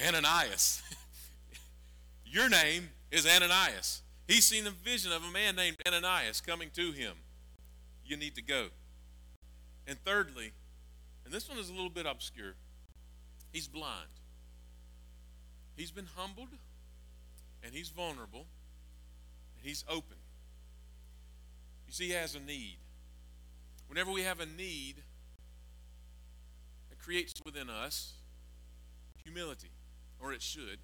[0.07, 0.81] Ananias.
[2.25, 4.01] Your name is Ananias.
[4.27, 7.13] He's seen a vision of a man named Ananias coming to him.
[8.05, 8.67] You need to go.
[9.85, 10.53] And thirdly,
[11.25, 12.55] and this one is a little bit obscure,
[13.51, 14.07] he's blind.
[15.76, 16.49] He's been humbled,
[17.63, 18.45] and he's vulnerable,
[19.57, 20.17] and he's open.
[21.88, 22.78] You see, he has a need.
[23.88, 24.95] Whenever we have a need,
[26.91, 28.13] it creates within us
[29.24, 29.71] humility,
[30.19, 30.80] or it should.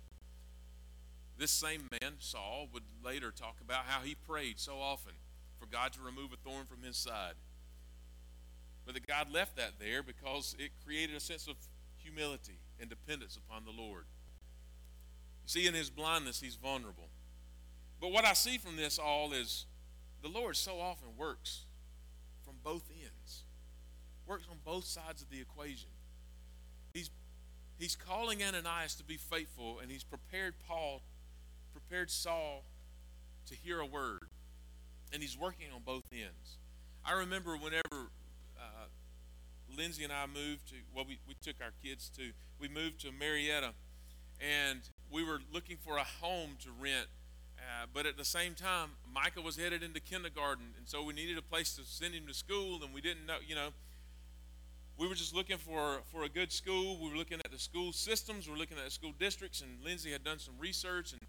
[1.37, 5.13] This same man, Saul, would later talk about how he prayed so often
[5.59, 7.35] for God to remove a thorn from his side.
[8.85, 11.55] But that God left that there because it created a sense of
[11.97, 14.05] humility and dependence upon the Lord.
[15.49, 17.09] See, in his blindness, he's vulnerable.
[17.99, 19.65] But what I see from this all is
[20.21, 21.65] the Lord so often works
[22.45, 23.45] from both ends,
[24.27, 25.89] works on both sides of the equation.
[26.93, 27.09] He's,
[27.79, 31.01] he's calling Ananias to be faithful, and he's prepared Paul
[31.73, 32.63] prepared Saul
[33.47, 34.27] to hear a word,
[35.11, 36.59] and he's working on both ends.
[37.03, 38.11] I remember whenever
[38.55, 38.85] uh,
[39.75, 43.11] Lindsay and I moved to, well, we, we took our kids to, we moved to
[43.11, 43.73] Marietta,
[44.39, 44.81] and
[45.11, 47.07] we were looking for a home to rent.
[47.57, 51.37] Uh, but at the same time, Micah was headed into kindergarten, and so we needed
[51.37, 53.69] a place to send him to school, and we didn't know, you know,
[54.97, 56.99] we were just looking for for a good school.
[57.01, 58.47] We were looking at the school systems.
[58.47, 61.21] We were looking at the school districts, and Lindsay had done some research, and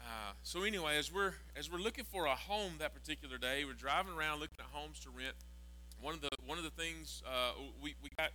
[0.00, 3.74] uh, so anyway, as we're as we're looking for a home that particular day, we're
[3.74, 5.34] driving around looking at homes to rent.
[6.00, 7.52] One of the one of the things uh,
[7.82, 8.30] we we got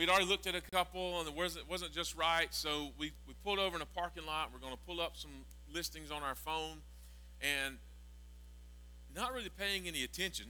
[0.00, 2.48] we'd already looked at a couple and it wasn't wasn't just right.
[2.54, 4.50] So we we pulled over in a parking lot.
[4.52, 5.30] We're going to pull up some
[5.72, 6.78] listings on our phone,
[7.40, 7.76] and
[9.14, 10.46] not really paying any attention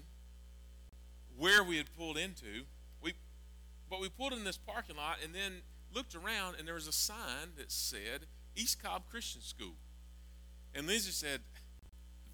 [1.36, 2.64] where we had pulled into.
[3.02, 3.14] We
[3.90, 6.92] but we pulled in this parking lot and then looked around and there was a
[6.92, 9.74] sign that said East Cobb Christian School.
[10.76, 11.40] And Lindsay said,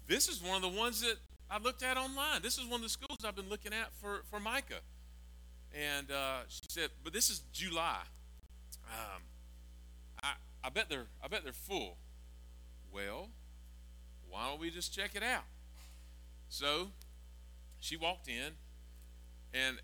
[0.07, 1.15] This is one of the ones that
[1.49, 2.43] I looked at online.
[2.43, 4.81] This is one of the schools I've been looking at for, for Micah.
[5.77, 8.01] And uh, she said, But this is July.
[8.87, 9.21] Um,
[10.23, 11.97] I, I bet they're I bet they're full.
[12.91, 13.29] Well,
[14.27, 15.43] why don't we just check it out?
[16.49, 16.87] So
[17.79, 18.53] she walked in,
[19.53, 19.77] and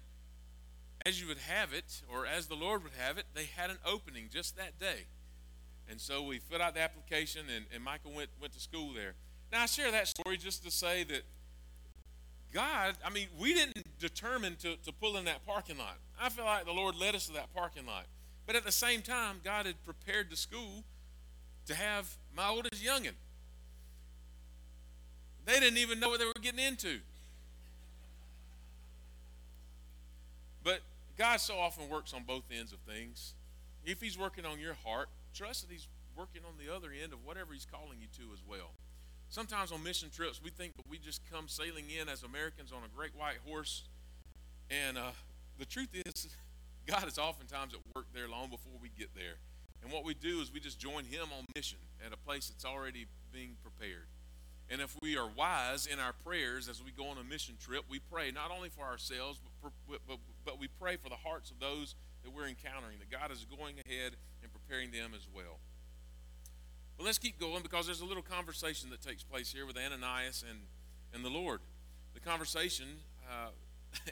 [1.06, 3.78] as you would have it, or as the Lord would have it, they had an
[3.86, 5.06] opening just that day.
[5.90, 9.16] And so we filled out the application, and, and Micah went, went to school there.
[9.52, 11.24] Now, I share that story just to say that
[12.54, 15.98] God, I mean, we didn't determine to, to pull in that parking lot.
[16.22, 18.06] I feel like the Lord led us to that parking lot.
[18.46, 20.84] But at the same time, God had prepared the school
[21.66, 23.14] to have my oldest youngin.
[25.46, 27.00] They didn't even know what they were getting into.
[30.64, 30.82] But
[31.18, 33.34] God so often works on both ends of things.
[33.86, 37.26] If He's working on your heart, trust that He's working on the other end of
[37.26, 38.72] whatever He's calling you to as well.
[39.34, 42.84] Sometimes on mission trips, we think that we just come sailing in as Americans on
[42.86, 43.82] a great white horse.
[44.70, 45.10] And uh,
[45.58, 46.28] the truth is,
[46.86, 49.42] God is oftentimes at work there long before we get there.
[49.82, 52.64] And what we do is we just join Him on mission at a place that's
[52.64, 54.06] already being prepared.
[54.70, 57.86] And if we are wise in our prayers as we go on a mission trip,
[57.90, 61.50] we pray not only for ourselves, but, for, but, but we pray for the hearts
[61.50, 64.14] of those that we're encountering, that God is going ahead
[64.44, 65.58] and preparing them as well.
[66.98, 70.44] But let's keep going because there's a little conversation that takes place here with Ananias
[70.48, 70.60] and,
[71.14, 71.60] and the Lord.
[72.14, 72.86] The conversation,
[73.30, 73.50] uh,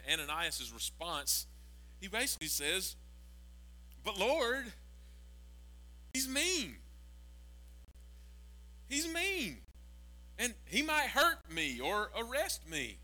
[0.12, 1.46] Ananias' response,
[2.00, 2.96] he basically says,
[4.04, 4.64] But Lord,
[6.12, 6.76] he's mean.
[8.88, 9.58] He's mean.
[10.38, 12.98] and he might hurt me or arrest me.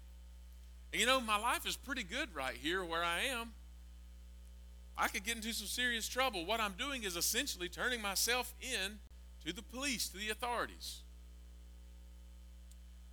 [0.92, 3.52] And you know, my life is pretty good right here where I am.
[4.96, 6.44] I could get into some serious trouble.
[6.44, 8.98] What I'm doing is essentially turning myself in
[9.44, 11.02] to the police, to the authorities.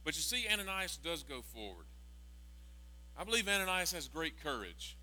[0.03, 1.85] But you see, Ananias does go forward.
[3.17, 4.97] I believe Ananias has great courage.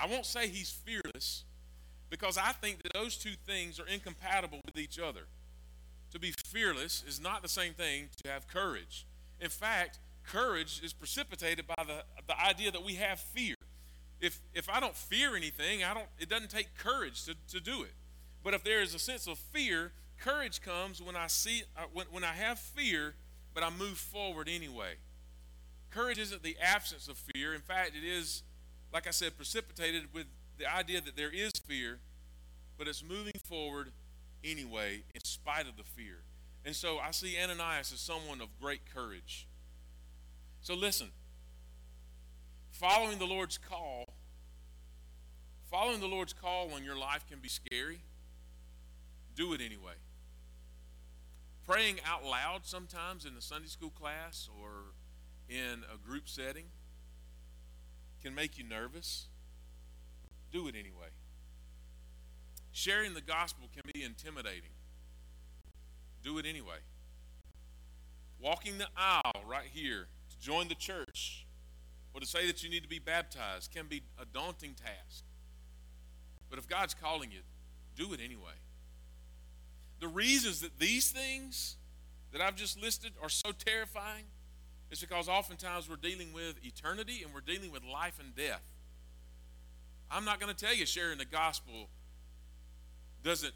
[0.00, 1.44] I won't say he's fearless
[2.10, 5.22] because I think that those two things are incompatible with each other.
[6.12, 9.06] To be fearless is not the same thing to have courage.
[9.40, 13.54] In fact, courage is precipitated by the, the idea that we have fear.
[14.20, 17.82] If, if I don't fear anything, I don't, it doesn't take courage to, to do
[17.82, 17.94] it.
[18.44, 22.06] But if there is a sense of fear, courage comes when I see uh, when,
[22.10, 23.14] when I have fear,
[23.54, 24.94] but I move forward anyway.
[25.90, 27.54] Courage isn't the absence of fear.
[27.54, 28.42] In fact, it is,
[28.92, 30.26] like I said, precipitated with
[30.58, 31.98] the idea that there is fear,
[32.78, 33.92] but it's moving forward
[34.42, 36.22] anyway, in spite of the fear.
[36.64, 39.46] And so I see Ananias as someone of great courage.
[40.60, 41.08] So listen,
[42.70, 44.04] following the Lord's call,
[45.70, 48.02] following the Lord's call on your life can be scary.
[49.34, 49.94] Do it anyway.
[51.66, 54.94] Praying out loud sometimes in the Sunday school class or
[55.48, 56.64] in a group setting
[58.22, 59.26] can make you nervous.
[60.50, 61.08] Do it anyway.
[62.72, 64.70] Sharing the gospel can be intimidating.
[66.24, 66.78] Do it anyway.
[68.40, 71.46] Walking the aisle right here to join the church
[72.12, 75.24] or to say that you need to be baptized can be a daunting task.
[76.50, 77.40] But if God's calling you,
[77.94, 78.61] do it anyway.
[80.02, 81.76] The reasons that these things
[82.32, 84.24] that I've just listed are so terrifying
[84.90, 88.64] is because oftentimes we're dealing with eternity and we're dealing with life and death.
[90.10, 91.88] I'm not going to tell you sharing the gospel
[93.22, 93.54] doesn't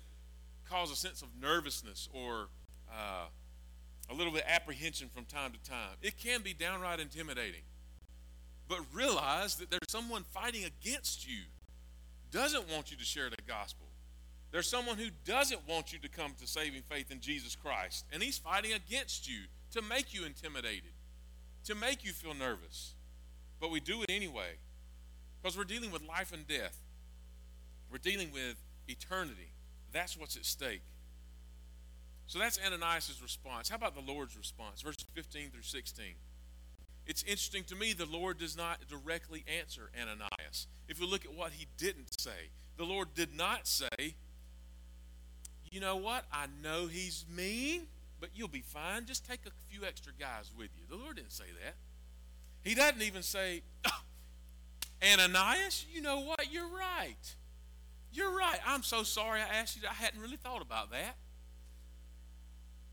[0.71, 2.47] cause a sense of nervousness or
[2.93, 3.27] uh,
[4.09, 5.97] a little bit apprehension from time to time.
[6.01, 7.63] It can be downright intimidating.
[8.69, 11.41] But realize that there's someone fighting against you,
[12.31, 13.86] doesn't want you to share the gospel.
[14.53, 18.23] There's someone who doesn't want you to come to saving faith in Jesus Christ, and
[18.23, 19.41] he's fighting against you
[19.73, 20.93] to make you intimidated,
[21.65, 22.95] to make you feel nervous.
[23.61, 24.59] But we do it anyway
[25.43, 26.79] because we're dealing with life and death.
[27.91, 28.57] We're dealing with
[28.89, 29.53] eternity.
[29.93, 30.83] That's what's at stake.
[32.27, 33.69] So that's Ananias' response.
[33.69, 34.83] How about the Lord's response?
[34.83, 36.15] Verses 15 through 16.
[37.07, 40.67] It's interesting to me the Lord does not directly answer Ananias.
[40.89, 44.17] If we look at what he didn't say, the Lord did not say,
[45.71, 46.25] You know what?
[46.33, 47.83] I know he's mean,
[48.21, 49.05] but you'll be fine.
[49.07, 50.85] Just take a few extra guys with you.
[50.89, 51.75] The Lord didn't say that.
[52.63, 54.03] He doesn't even say, oh,
[55.03, 56.53] Ananias, you know what?
[56.53, 57.35] You're right.
[58.13, 58.59] You're right.
[58.67, 59.89] I'm so sorry I asked you.
[59.89, 61.17] I hadn't really thought about that.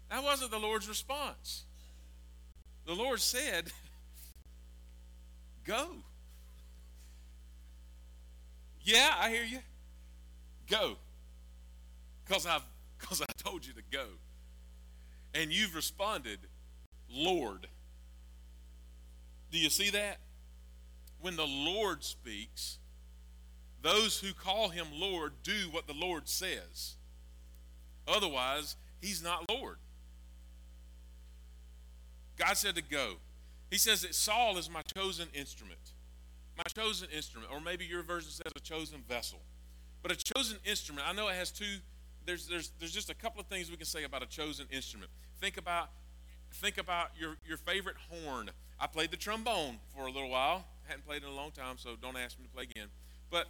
[0.09, 1.63] That wasn't the Lord's response.
[2.85, 3.71] The Lord said,
[5.63, 5.87] Go.
[8.81, 9.59] Yeah, I hear you.
[10.69, 10.97] Go.
[12.25, 12.63] Because I've
[12.99, 14.05] because I told you to go.
[15.33, 16.39] And you've responded,
[17.09, 17.67] Lord.
[19.51, 20.19] Do you see that?
[21.19, 22.79] When the Lord speaks,
[23.81, 26.95] those who call him Lord do what the Lord says.
[28.07, 29.77] Otherwise, he's not Lord.
[32.37, 33.15] God said to go.
[33.69, 35.93] He says that Saul is my chosen instrument.
[36.57, 37.51] My chosen instrument.
[37.51, 39.39] Or maybe your version says a chosen vessel.
[40.01, 41.77] But a chosen instrument, I know it has two,
[42.25, 45.11] there's, there's, there's just a couple of things we can say about a chosen instrument.
[45.39, 45.89] Think about,
[46.51, 48.49] think about your, your favorite horn.
[48.79, 50.65] I played the trombone for a little while.
[50.85, 52.87] I hadn't played in a long time, so don't ask me to play again.
[53.29, 53.47] But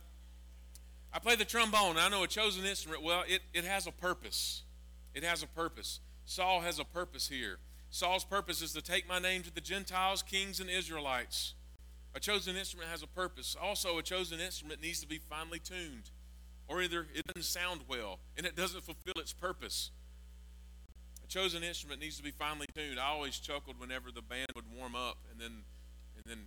[1.11, 1.97] I play the trombone.
[1.97, 3.03] I know a chosen instrument.
[3.03, 4.63] Well, it, it has a purpose.
[5.13, 5.99] It has a purpose.
[6.26, 7.57] Saul has a purpose here.
[7.89, 11.53] Saul's purpose is to take my name to the Gentiles, kings, and Israelites.
[12.15, 13.55] A chosen instrument has a purpose.
[13.61, 16.09] Also, a chosen instrument needs to be finely tuned,
[16.68, 19.91] or either it doesn't sound well and it doesn't fulfill its purpose.
[21.24, 22.99] A chosen instrument needs to be finely tuned.
[22.99, 25.64] I always chuckled whenever the band would warm up, and then,
[26.16, 26.45] and then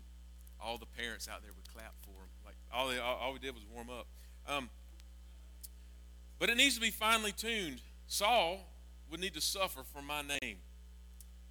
[0.60, 2.28] all the parents out there would clap for them.
[2.44, 4.06] Like all, they, all, all we did was warm up.
[4.48, 4.68] Um,
[6.38, 7.80] but it needs to be finely tuned.
[8.06, 8.60] Saul
[9.10, 10.58] would need to suffer for my name.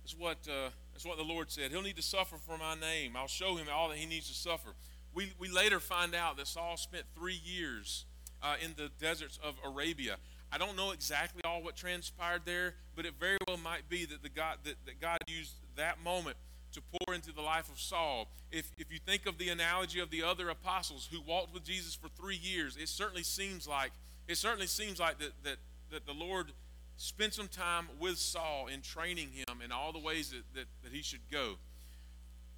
[0.03, 1.72] That's what, uh, that's what the Lord said.
[1.72, 3.16] He'll need to suffer for my name.
[3.16, 4.76] I'll show him all that he needs to suffer.
[5.13, 8.05] We, we later find out that Saul spent three years
[8.46, 10.18] uh, in the deserts of Arabia.
[10.52, 14.22] I don't know exactly all what transpired there, but it very well might be that,
[14.22, 16.38] the God, that, that God used that moment
[16.74, 18.28] to pour into the life of Saul.
[18.52, 21.96] If, if you think of the analogy of the other apostles who walked with Jesus
[21.96, 23.91] for three years, it certainly seems like
[24.28, 25.58] it certainly seems like that, that,
[25.91, 26.52] that the Lord
[26.98, 30.91] spent some time with Saul in training him in all the ways that, that, that
[30.91, 31.56] he should go.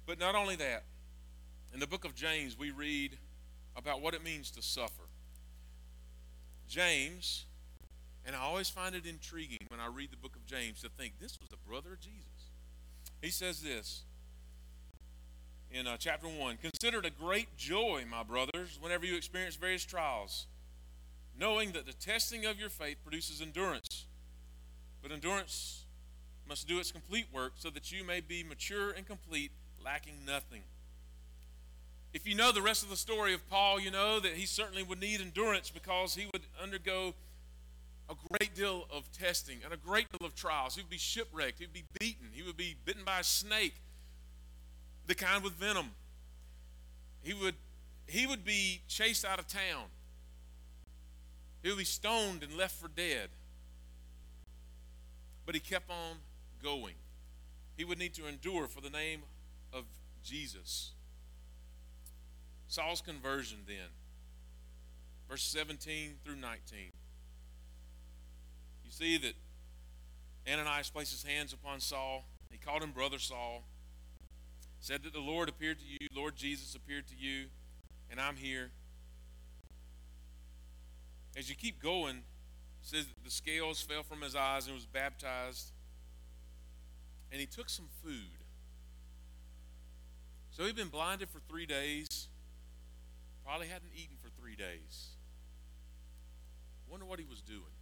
[0.06, 0.84] But not only that,
[1.74, 3.18] in the book of James, we read
[3.76, 5.07] about what it means to suffer.
[6.68, 7.46] James,
[8.24, 11.14] and I always find it intriguing when I read the book of James to think
[11.18, 12.50] this was a brother of Jesus.
[13.22, 14.04] He says this
[15.70, 19.84] in uh, chapter 1 Consider it a great joy, my brothers, whenever you experience various
[19.84, 20.46] trials,
[21.38, 24.06] knowing that the testing of your faith produces endurance.
[25.02, 25.86] But endurance
[26.48, 29.52] must do its complete work so that you may be mature and complete,
[29.82, 30.62] lacking nothing.
[32.18, 34.82] If you know the rest of the story of Paul, you know that he certainly
[34.82, 37.14] would need endurance because he would undergo
[38.10, 40.74] a great deal of testing and a great deal of trials.
[40.74, 43.76] He would be shipwrecked, he would be beaten, he would be bitten by a snake,
[45.06, 45.92] the kind with venom.
[47.22, 47.54] He would
[48.08, 49.84] he would be chased out of town.
[51.62, 53.28] He would be stoned and left for dead.
[55.46, 56.16] But he kept on
[56.60, 56.94] going.
[57.76, 59.20] He would need to endure for the name
[59.72, 59.84] of
[60.24, 60.94] Jesus.
[62.68, 63.88] Saul's conversion then,
[65.28, 66.90] verse 17 through 19.
[68.84, 69.32] You see that
[70.50, 72.24] Ananias placed his hands upon Saul.
[72.50, 73.64] He called him Brother Saul.
[74.80, 77.46] Said that the Lord appeared to you, Lord Jesus appeared to you,
[78.10, 78.70] and I'm here.
[81.36, 82.22] As you keep going,
[82.82, 85.72] says the scales fell from his eyes and was baptized.
[87.30, 88.44] And he took some food.
[90.50, 92.28] So he'd been blinded for three days.
[93.48, 95.16] Probably hadn't eaten for three days.
[96.86, 97.72] Wonder what he was doing.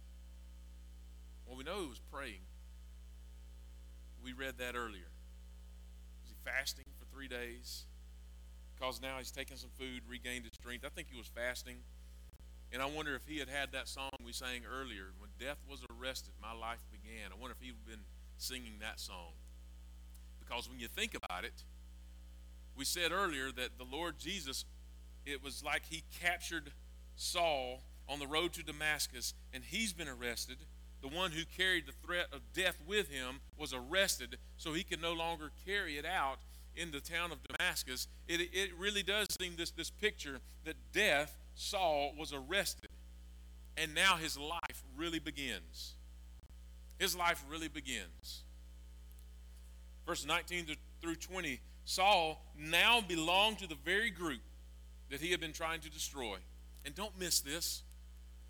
[1.45, 2.47] Well, we know he was praying.
[4.23, 5.11] We read that earlier.
[6.23, 7.83] Was he fasting for three days?
[8.73, 10.85] Because now he's taken some food, regained his strength.
[10.85, 11.79] I think he was fasting.
[12.71, 15.81] And I wonder if he had had that song we sang earlier, When Death Was
[15.91, 17.31] Arrested, My Life Began.
[17.35, 18.05] I wonder if he'd been
[18.37, 19.35] singing that song.
[20.39, 21.65] Because when you think about it,
[22.73, 24.63] we said earlier that the Lord Jesus,
[25.27, 26.71] it was like he captured
[27.15, 30.57] Saul on the road to Damascus, and he's been arrested.
[31.01, 35.01] The one who carried the threat of death with him was arrested, so he could
[35.01, 36.37] no longer carry it out
[36.75, 38.07] in the town of Damascus.
[38.27, 42.89] It, it really does seem this, this picture that death Saul was arrested,
[43.75, 45.95] and now his life really begins.
[46.99, 48.43] His life really begins.
[50.05, 50.67] Verse 19
[51.01, 54.41] through 20 Saul now belonged to the very group
[55.09, 56.37] that he had been trying to destroy.
[56.85, 57.83] And don't miss this.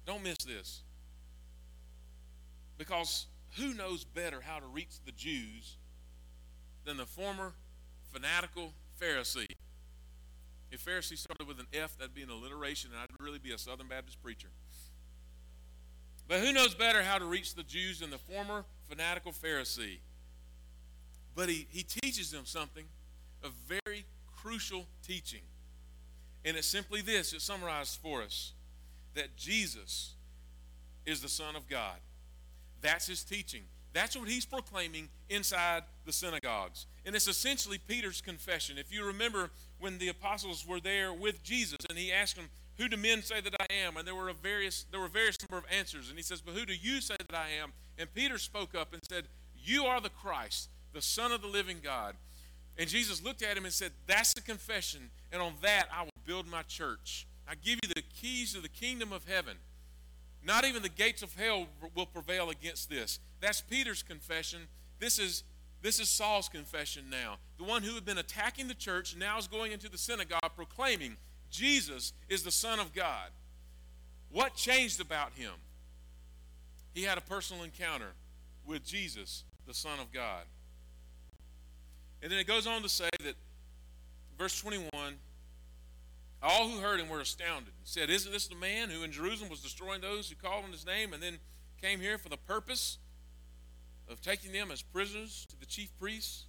[0.06, 0.82] Don't miss this.
[2.78, 3.28] Because
[3.58, 5.78] who knows better how to reach the Jews
[6.86, 7.54] than the former
[8.12, 9.56] fanatical Pharisee
[10.72, 13.58] if Pharisee started with an F, that'd be an alliteration, and I'd really be a
[13.58, 14.50] Southern Baptist preacher.
[16.28, 20.00] But who knows better how to reach the Jews than the former fanatical Pharisee?
[21.36, 22.86] But he, he teaches them something,
[23.44, 24.06] a very
[24.36, 25.42] crucial teaching.
[26.46, 28.54] And it's simply this it summarized for us
[29.16, 30.16] that Jesus
[31.06, 31.98] is the Son of God.
[32.82, 33.64] That's his teaching.
[33.94, 36.86] That's what he's proclaiming inside the synagogues.
[37.06, 38.78] And it's essentially Peter's confession.
[38.78, 42.88] If you remember when the apostles were there with Jesus and he asked them, Who
[42.88, 43.98] do men say that I am?
[43.98, 46.10] And there were a various there were various number of answers.
[46.10, 47.74] And he says, But who do you say that I am?
[47.98, 49.26] And Peter spoke up and said,
[49.56, 52.16] You are the Christ, the Son of the living God.
[52.78, 56.12] And Jesus looked at him and said, That's the confession, and on that I will
[56.28, 57.26] build my church.
[57.48, 59.58] I give you the keys of the kingdom of heaven.
[60.46, 63.20] Not even the gates of hell will prevail against this.
[63.40, 64.68] That's Peter's confession.
[65.00, 65.44] This is
[65.82, 67.38] this is Saul's confession now.
[67.58, 71.18] The one who had been attacking the church now is going into the synagogue proclaiming
[71.52, 73.30] Jesus is the Son of God.
[74.32, 75.54] What changed about him?
[76.94, 78.14] He had a personal encounter
[78.66, 80.44] with Jesus, the Son of God.
[82.24, 83.36] And then it goes on to say that,
[84.38, 84.92] verse 21
[86.42, 89.50] all who heard him were astounded and said, Isn't this the man who in Jerusalem
[89.50, 91.40] was destroying those who called on his name and then
[91.82, 92.98] came here for the purpose
[94.08, 96.46] of taking them as prisoners to the chief priests.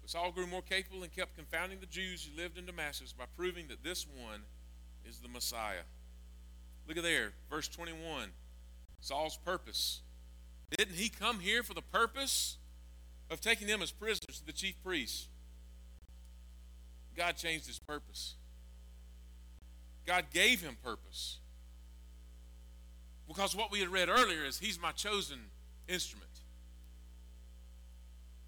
[0.00, 3.24] But Saul grew more capable and kept confounding the Jews who lived in Damascus by
[3.36, 4.42] proving that this one
[5.04, 5.84] is the Messiah.
[6.86, 8.30] Look at there, verse 21.
[9.00, 10.02] Saul's purpose.
[10.76, 12.58] Didn't he come here for the purpose
[13.30, 15.28] of taking them as prisoners to the chief priests?
[17.16, 18.34] God changed his purpose.
[20.06, 21.38] God gave him purpose.
[23.26, 25.38] Because what we had read earlier is he's my chosen
[25.88, 26.30] instrument.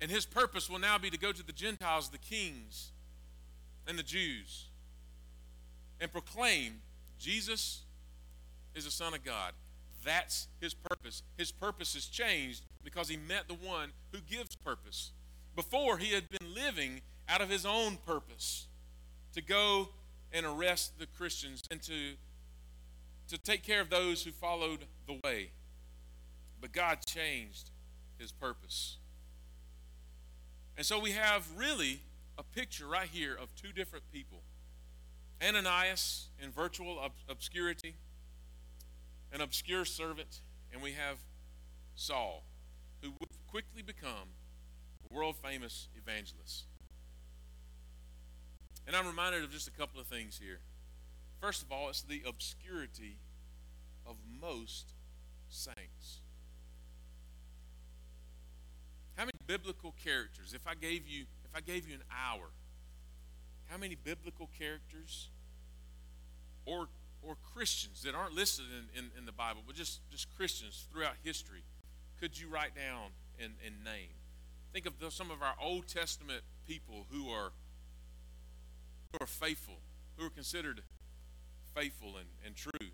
[0.00, 2.92] And his purpose will now be to go to the Gentiles, the kings,
[3.88, 4.66] and the Jews,
[6.00, 6.82] and proclaim
[7.18, 7.82] Jesus
[8.74, 9.54] is the Son of God.
[10.04, 11.22] that's his purpose.
[11.36, 15.10] His purpose has changed because he met the one who gives purpose.
[15.56, 18.68] Before, he had been living out of his own purpose
[19.34, 19.88] to go
[20.32, 22.14] and arrest the Christians and to,
[23.28, 25.50] to take care of those who followed the way.
[26.60, 27.70] But God changed
[28.18, 28.98] his purpose.
[30.76, 32.00] And so we have really
[32.36, 34.42] a picture right here of two different people
[35.42, 37.94] Ananias in virtual ob- obscurity,
[39.32, 40.40] an obscure servant,
[40.72, 41.18] and we have
[41.94, 42.44] Saul,
[43.02, 44.34] who would quickly become
[45.08, 46.64] a world famous evangelist.
[48.88, 50.60] And I'm reminded of just a couple of things here.
[51.42, 53.18] First of all, it's the obscurity
[54.06, 54.94] of most
[55.50, 56.20] saints.
[59.14, 62.46] How many biblical characters, if I gave you if I gave you an hour,
[63.66, 65.28] how many biblical characters
[66.64, 66.88] or
[67.22, 71.14] or Christians that aren't listed in, in, in the Bible, but just, just Christians throughout
[71.22, 71.62] history,
[72.20, 74.14] could you write down and, and name?
[74.72, 77.50] Think of the, some of our Old Testament people who are
[79.12, 79.80] who are faithful,
[80.16, 80.82] who are considered
[81.74, 82.88] faithful and, and true,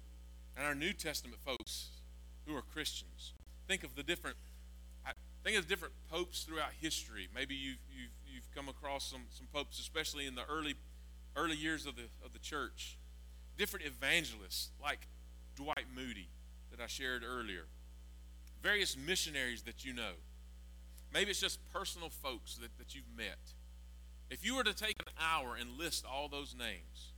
[0.57, 1.91] and our New Testament folks
[2.47, 3.33] who are Christians.
[3.67, 4.37] Think of the different
[5.45, 7.29] think of the different popes throughout history.
[7.35, 10.75] Maybe you've, you've, you've come across some, some popes, especially in the early
[11.37, 12.99] early years of the of the church.
[13.57, 15.07] Different evangelists like
[15.55, 16.29] Dwight Moody
[16.71, 17.67] that I shared earlier.
[18.63, 20.15] Various missionaries that you know.
[21.13, 23.39] Maybe it's just personal folks that, that you've met.
[24.35, 27.13] If you were to take an hour and list all those names,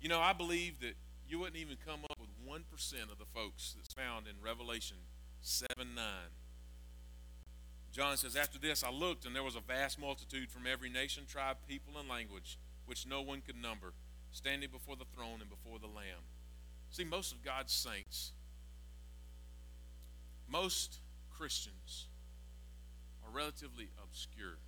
[0.00, 0.94] you know, I believe that
[1.26, 4.98] you wouldn't even come up with 1% of the folks that's found in Revelation
[5.40, 6.04] 7 9.
[7.90, 11.24] John says, After this I looked, and there was a vast multitude from every nation,
[11.28, 13.92] tribe, people, and language, which no one could number,
[14.30, 16.30] standing before the throne and before the Lamb.
[16.90, 18.30] See, most of God's saints,
[20.46, 21.00] most
[21.36, 22.06] Christians,
[23.24, 24.58] are relatively obscure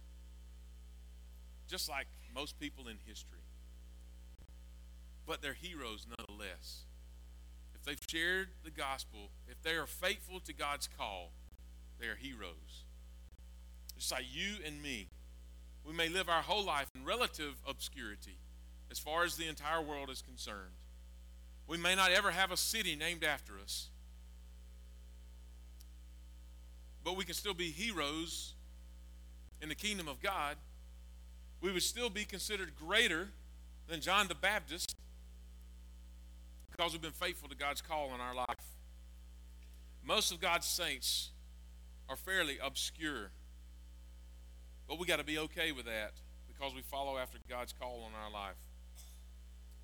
[1.69, 3.41] just like most people in history.
[5.27, 6.85] But they're heroes nonetheless.
[7.75, 11.33] If they've shared the gospel, if they are faithful to God's call,
[11.99, 12.85] they are heroes.
[13.97, 15.09] Just like you and me.
[15.85, 18.39] We may live our whole life in relative obscurity
[18.91, 20.75] as far as the entire world is concerned.
[21.67, 23.89] We may not ever have a city named after us.
[27.05, 28.55] But we can still be heroes
[29.63, 30.57] in the kingdom of God
[31.61, 33.29] we would still be considered greater
[33.89, 34.95] than John the Baptist
[36.71, 38.47] because we've been faithful to God's call in our life.
[40.05, 41.31] Most of God's saints
[42.09, 43.31] are fairly obscure,
[44.87, 46.13] but we got to be okay with that
[46.47, 48.57] because we follow after God's call on our life.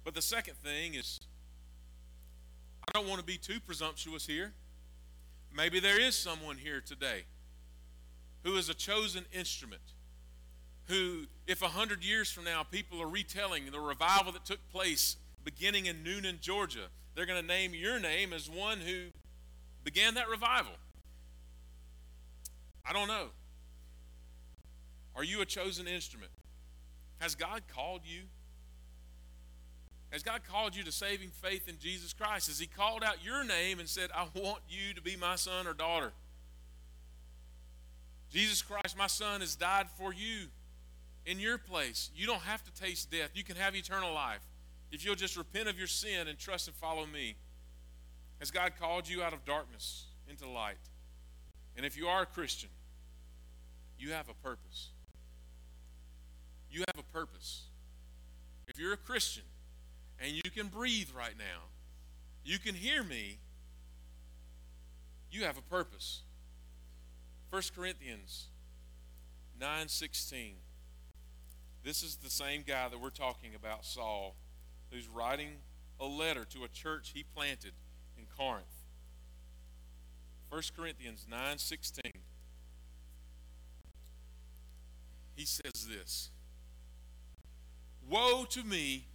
[0.05, 1.21] But the second thing is,
[2.89, 4.53] I don't want to be too presumptuous here.
[5.55, 7.25] Maybe there is someone here today
[8.45, 9.92] who is a chosen instrument
[10.87, 15.17] who, if a hundred years from now people are retelling the revival that took place
[15.45, 19.09] beginning in Newnan, Georgia, they're going to name your name as one who
[19.85, 20.73] began that revival.
[22.85, 23.29] I don't know.
[25.15, 26.33] Are you a chosen instrument?
[27.21, 28.23] Has God called you?
[30.11, 32.49] Has God called you to saving faith in Jesus Christ?
[32.49, 35.67] Has He called out your name and said, I want you to be my son
[35.67, 36.13] or daughter?
[38.31, 40.49] Jesus Christ, my son, has died for you
[41.27, 42.11] in your place.
[42.15, 43.31] You don't have to taste death.
[43.35, 44.43] You can have eternal life
[44.91, 47.37] if you'll just repent of your sin and trust and follow me.
[48.41, 50.77] Has God called you out of darkness into light?
[51.77, 52.71] And if you are a Christian,
[53.99, 54.91] you have a purpose.
[56.71, 57.65] You have a purpose.
[58.67, 59.45] If you're a Christian
[60.19, 61.69] and you can breathe right now,
[62.45, 63.39] you can hear me,
[65.31, 66.23] you have a purpose.
[67.51, 68.49] 1 Corinthians
[69.61, 70.55] 9:16
[71.85, 74.37] this is the same guy that we're talking about, Saul,
[74.91, 75.57] who's writing
[76.01, 77.73] a letter to a church he planted
[78.17, 78.85] in Corinth.
[80.49, 82.23] 1 Corinthians 9:16.
[85.35, 86.31] He says this.
[88.09, 89.07] Woe to me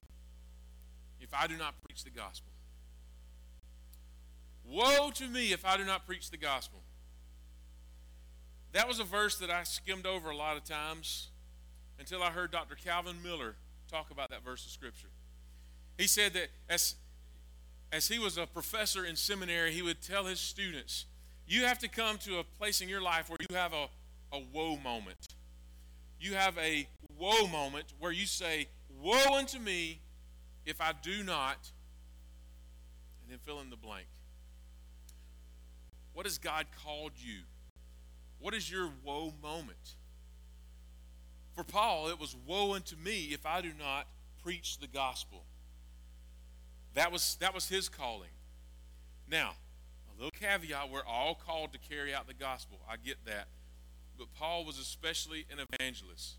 [1.20, 2.51] if I do not preach the gospel.
[4.63, 6.84] Woe to me if I do not preach the gospel.
[8.72, 11.30] That was a verse that I skimmed over a lot of times
[11.99, 12.75] until I heard Dr.
[12.75, 13.55] Calvin Miller
[13.89, 15.07] talk about that verse of Scripture.
[15.97, 16.95] He said that as,
[17.91, 21.05] as he was a professor in seminary, he would tell his students,
[21.47, 23.87] You have to come to a place in your life where you have a,
[24.35, 25.35] a woe moment.
[26.19, 26.87] You have a
[27.17, 28.67] woe moment where you say,
[29.01, 30.01] Woe unto me
[30.65, 31.71] if I do not,
[33.21, 34.07] and then fill in the blank.
[36.13, 37.41] What has God called you?
[38.39, 39.96] What is your woe moment?
[41.58, 44.05] For Paul, it was woe unto me if I do not
[44.43, 45.43] preach the gospel.
[46.93, 48.30] That was, that was his calling.
[49.28, 49.53] Now,
[50.08, 52.80] a little caveat we're all called to carry out the gospel.
[52.88, 53.47] I get that.
[54.20, 56.36] But Paul was especially an evangelist.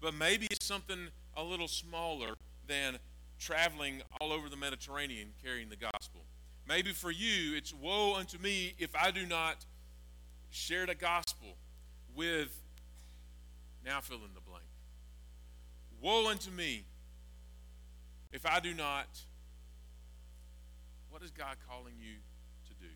[0.00, 1.06] But maybe it's something
[1.36, 2.34] a little smaller
[2.66, 2.98] than
[3.38, 6.22] traveling all over the Mediterranean carrying the gospel.
[6.66, 9.64] Maybe for you, it's woe unto me if I do not
[10.50, 11.54] share the gospel
[12.16, 12.60] with,
[13.84, 14.47] now fill in the blank.
[16.00, 16.84] Woe unto me
[18.32, 19.08] if I do not,
[21.10, 22.16] what is God calling you
[22.68, 22.92] to do?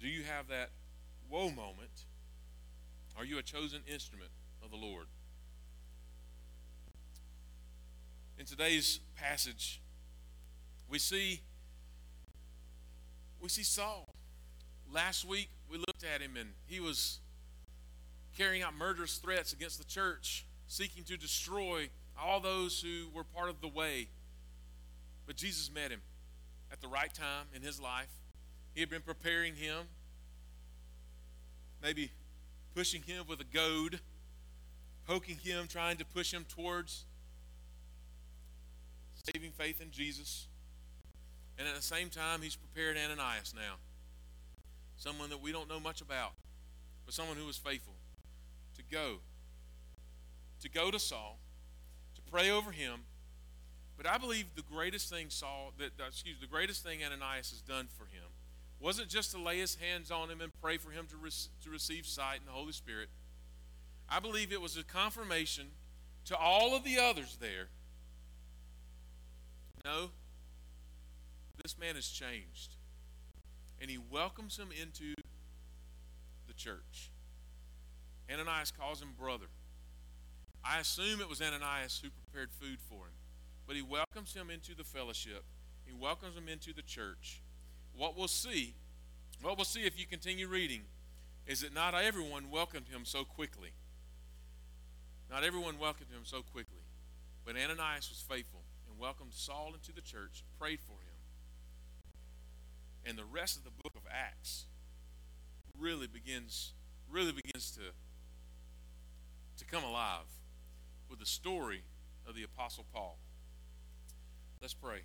[0.00, 0.70] Do you have that
[1.30, 2.04] woe moment?
[3.16, 4.30] Are you a chosen instrument
[4.62, 5.06] of the Lord?
[8.38, 9.80] In today's passage,
[10.88, 11.40] we see
[13.40, 14.08] we see Saul.
[14.92, 17.18] Last week we looked at him and he was
[18.36, 23.50] carrying out murderous threats against the church, seeking to destroy all those who were part
[23.50, 24.08] of the way.
[25.26, 26.00] But Jesus met him
[26.72, 28.08] at the right time in his life.
[28.72, 29.84] He had been preparing him,
[31.82, 32.10] maybe
[32.74, 34.00] pushing him with a goad,
[35.06, 37.04] poking him, trying to push him towards
[39.30, 40.48] saving faith in Jesus.
[41.58, 43.74] And at the same time, he's prepared Ananias now.
[44.96, 46.32] Someone that we don't know much about,
[47.04, 47.94] but someone who was faithful
[48.76, 49.18] to go.
[50.62, 51.38] To go to Saul,
[52.14, 53.00] to pray over him.
[53.96, 57.88] But I believe the greatest thing Saul, that excuse the greatest thing Ananias has done
[57.88, 58.30] for him
[58.80, 61.30] wasn't just to lay his hands on him and pray for him to, re-
[61.62, 63.08] to receive sight in the Holy Spirit.
[64.08, 65.68] I believe it was a confirmation
[66.24, 67.68] to all of the others there
[69.84, 70.10] no,
[71.62, 72.76] this man has changed.
[73.80, 75.14] And he welcomes him into
[76.46, 77.10] the church.
[78.32, 79.46] Ananias calls him brother.
[80.64, 83.14] I assume it was Ananias who prepared food for him.
[83.66, 85.44] But he welcomes him into the fellowship.
[85.84, 87.42] He welcomes him into the church.
[87.96, 88.74] What we'll see,
[89.40, 90.82] what we'll see if you continue reading,
[91.46, 93.70] is that not everyone welcomed him so quickly.
[95.30, 96.84] Not everyone welcomed him so quickly.
[97.44, 101.18] But Ananias was faithful and welcomed Saul into the church, prayed for him.
[103.04, 104.66] And the rest of the book of Acts
[105.78, 106.74] really begins
[107.10, 107.80] really begins to
[109.58, 110.41] to come alive
[111.12, 111.82] with the story
[112.26, 113.18] of the apostle Paul.
[114.62, 115.02] Let's pray.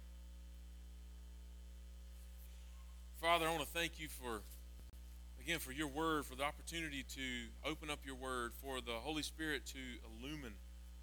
[3.19, 4.41] Father, I want to thank you for
[5.41, 9.21] again for your word, for the opportunity to open up your word, for the Holy
[9.21, 10.53] Spirit to illumine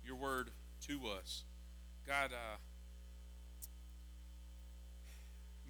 [0.02, 0.52] your word
[0.86, 1.44] to us.
[2.07, 2.57] God, uh,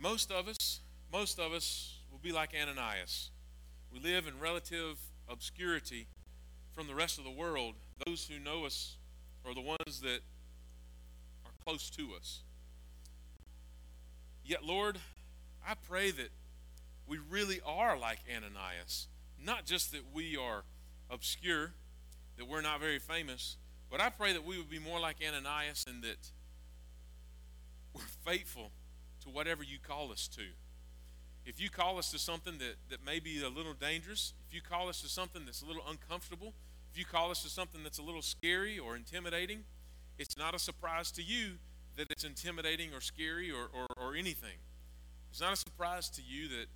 [0.00, 0.78] most of us,
[1.12, 3.30] most of us will be like Ananias.
[3.92, 4.96] We live in relative
[5.28, 6.06] obscurity
[6.72, 7.74] from the rest of the world.
[8.06, 8.96] Those who know us
[9.44, 10.20] are the ones that
[11.44, 12.40] are close to us.
[14.44, 14.98] Yet, Lord,
[15.66, 16.30] I pray that
[17.06, 19.08] we really are like Ananias.
[19.42, 20.64] Not just that we are
[21.10, 21.72] obscure,
[22.36, 23.56] that we're not very famous,
[23.90, 26.30] but I pray that we would be more like Ananias and that
[27.92, 28.70] we're faithful
[29.22, 30.42] to whatever you call us to.
[31.46, 34.62] If you call us to something that, that may be a little dangerous, if you
[34.62, 36.54] call us to something that's a little uncomfortable,
[36.94, 39.64] if you call us to something that's a little scary or intimidating,
[40.16, 41.54] it's not a surprise to you
[41.96, 44.58] that it's intimidating or scary or, or, or anything.
[45.28, 46.66] It's not a surprise to you that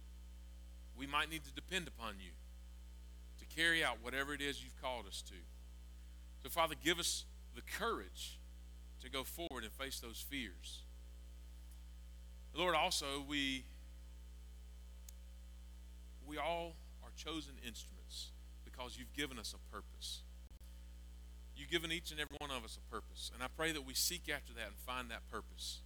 [0.98, 2.32] we might need to depend upon you
[3.38, 5.34] to carry out whatever it is you've called us to.
[6.42, 8.40] So, Father, give us the courage
[9.00, 10.82] to go forward and face those fears.
[12.56, 13.66] Lord, also, we,
[16.26, 17.97] we all are chosen instruments
[18.78, 20.22] because you've given us a purpose.
[21.56, 23.30] You've given each and every one of us a purpose.
[23.34, 25.80] And I pray that we seek after that and find that purpose.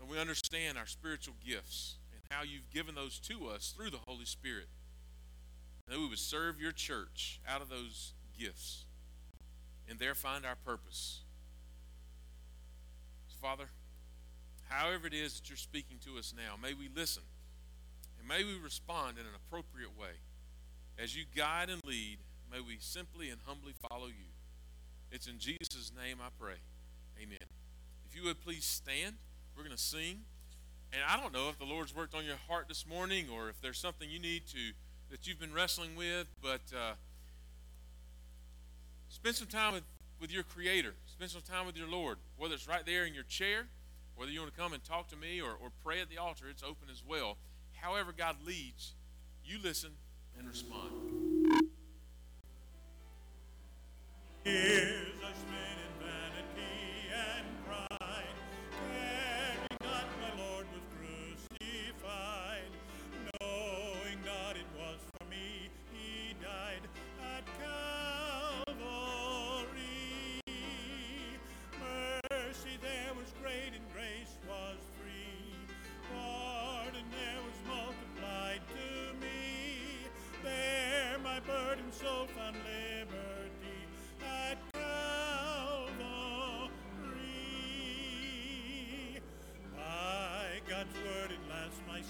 [0.00, 3.98] And we understand our spiritual gifts and how you've given those to us through the
[4.06, 4.68] Holy Spirit.
[5.86, 8.84] And that we would serve your church out of those gifts
[9.90, 11.22] and there find our purpose.
[13.28, 13.70] So, Father,
[14.68, 17.22] however it is that you're speaking to us now, may we listen
[18.18, 20.20] and may we respond in an appropriate way.
[20.98, 22.18] As you guide and lead,
[22.50, 24.32] may we simply and humbly follow you.
[25.10, 26.56] It's in Jesus' name I pray.
[27.22, 27.38] Amen.
[28.08, 29.16] If you would please stand,
[29.56, 30.20] we're going to sing.
[30.92, 33.60] And I don't know if the Lord's worked on your heart this morning or if
[33.60, 34.72] there's something you need to
[35.10, 36.94] that you've been wrestling with, but uh,
[39.08, 39.84] spend some time with,
[40.20, 40.94] with your Creator.
[41.06, 43.66] Spend some time with your Lord, whether it's right there in your chair
[44.18, 46.46] whether you want to come and talk to me or, or pray at the altar,
[46.50, 47.36] it's open as well.
[47.80, 48.94] However, God leads,
[49.44, 49.90] you listen
[50.38, 50.98] and respond.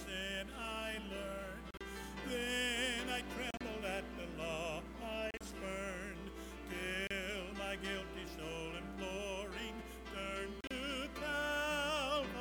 [0.06, 1.66] Sin I learned.
[2.28, 6.30] Then I trembled at the law I spurned,
[6.70, 9.74] till my guilty soul imploring
[10.12, 12.38] turned to Calvary.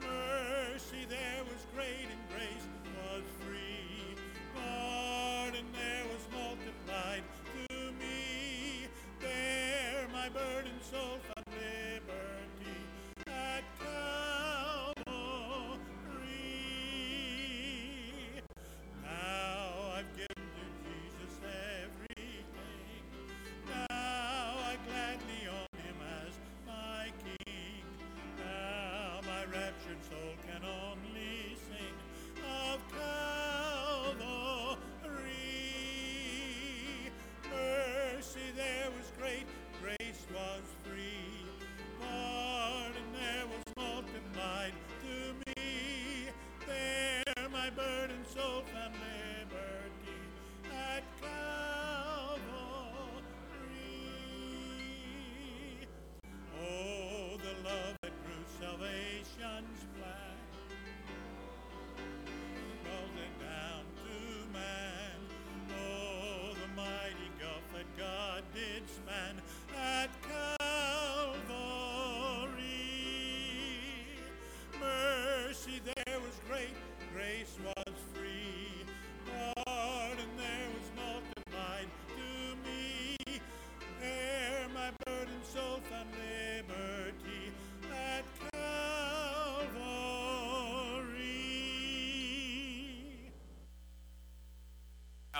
[0.00, 2.66] Mercy there was great and grace
[2.96, 4.16] was free.
[4.54, 8.88] Pardon there was multiplied to me.
[9.20, 11.18] There my burdened soul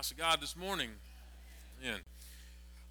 [0.04, 0.90] House of God this morning.
[1.82, 2.00] Amen.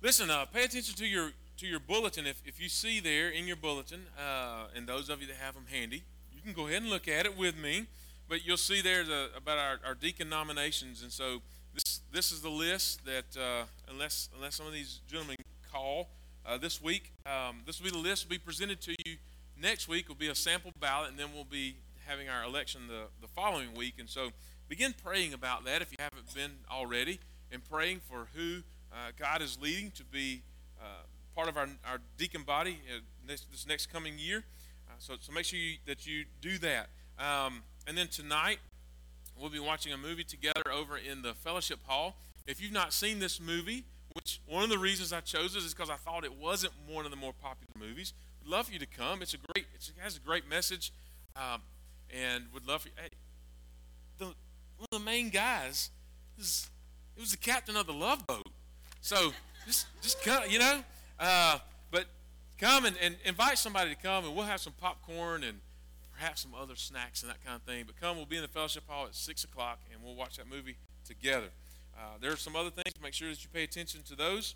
[0.02, 2.26] Listen, uh, pay attention to your to your bulletin.
[2.26, 5.54] If, if you see there in your bulletin, uh, and those of you that have
[5.54, 6.02] them handy,
[6.34, 7.86] you can go ahead and look at it with me.
[8.28, 11.44] But you'll see there the, about our, our deacon nominations, and so
[11.76, 15.36] this this is the list that uh, unless unless some of these gentlemen
[15.72, 16.10] call
[16.48, 19.18] uh, this week, um, this will be the list will be presented to you
[19.62, 20.08] next week.
[20.08, 21.76] Will be a sample ballot, and then we'll be
[22.08, 24.00] having our election the the following week.
[24.00, 24.32] And so
[24.68, 27.20] begin praying about that if you haven't been already,
[27.52, 28.62] and praying for who
[28.92, 30.42] uh, God is leading to be
[30.82, 31.04] uh,
[31.36, 34.44] part of our, our deacon body uh, this, this next coming year.
[34.88, 36.90] Uh, so, so make sure you, that you do that.
[37.20, 38.60] Um, and then tonight,
[39.40, 42.16] we'll be watching a movie together over in the fellowship hall.
[42.46, 45.74] If you've not seen this movie, which one of the reasons I chose it is
[45.74, 48.14] because I thought it wasn't one of the more popular movies.
[48.44, 49.22] Would love for you to come.
[49.22, 49.66] It's a great.
[49.74, 50.92] It's, it has a great message,
[51.36, 51.62] um,
[52.12, 52.94] and would love for you.
[52.98, 53.10] Hey,
[54.20, 55.90] the one of the main guys
[56.38, 56.70] is
[57.16, 58.48] it was the captain of the love boat.
[59.02, 59.34] So
[59.66, 60.84] just just come, you know.
[61.20, 61.60] Uh,
[61.92, 62.06] but
[62.58, 65.60] come and, and invite somebody to come, and we'll have some popcorn and
[66.12, 67.84] perhaps some other snacks and that kind of thing.
[67.86, 70.50] But come, we'll be in the fellowship hall at six o'clock, and we'll watch that
[70.50, 71.50] movie together.
[71.98, 72.94] Uh, there are some other things.
[73.02, 74.56] Make sure that you pay attention to those.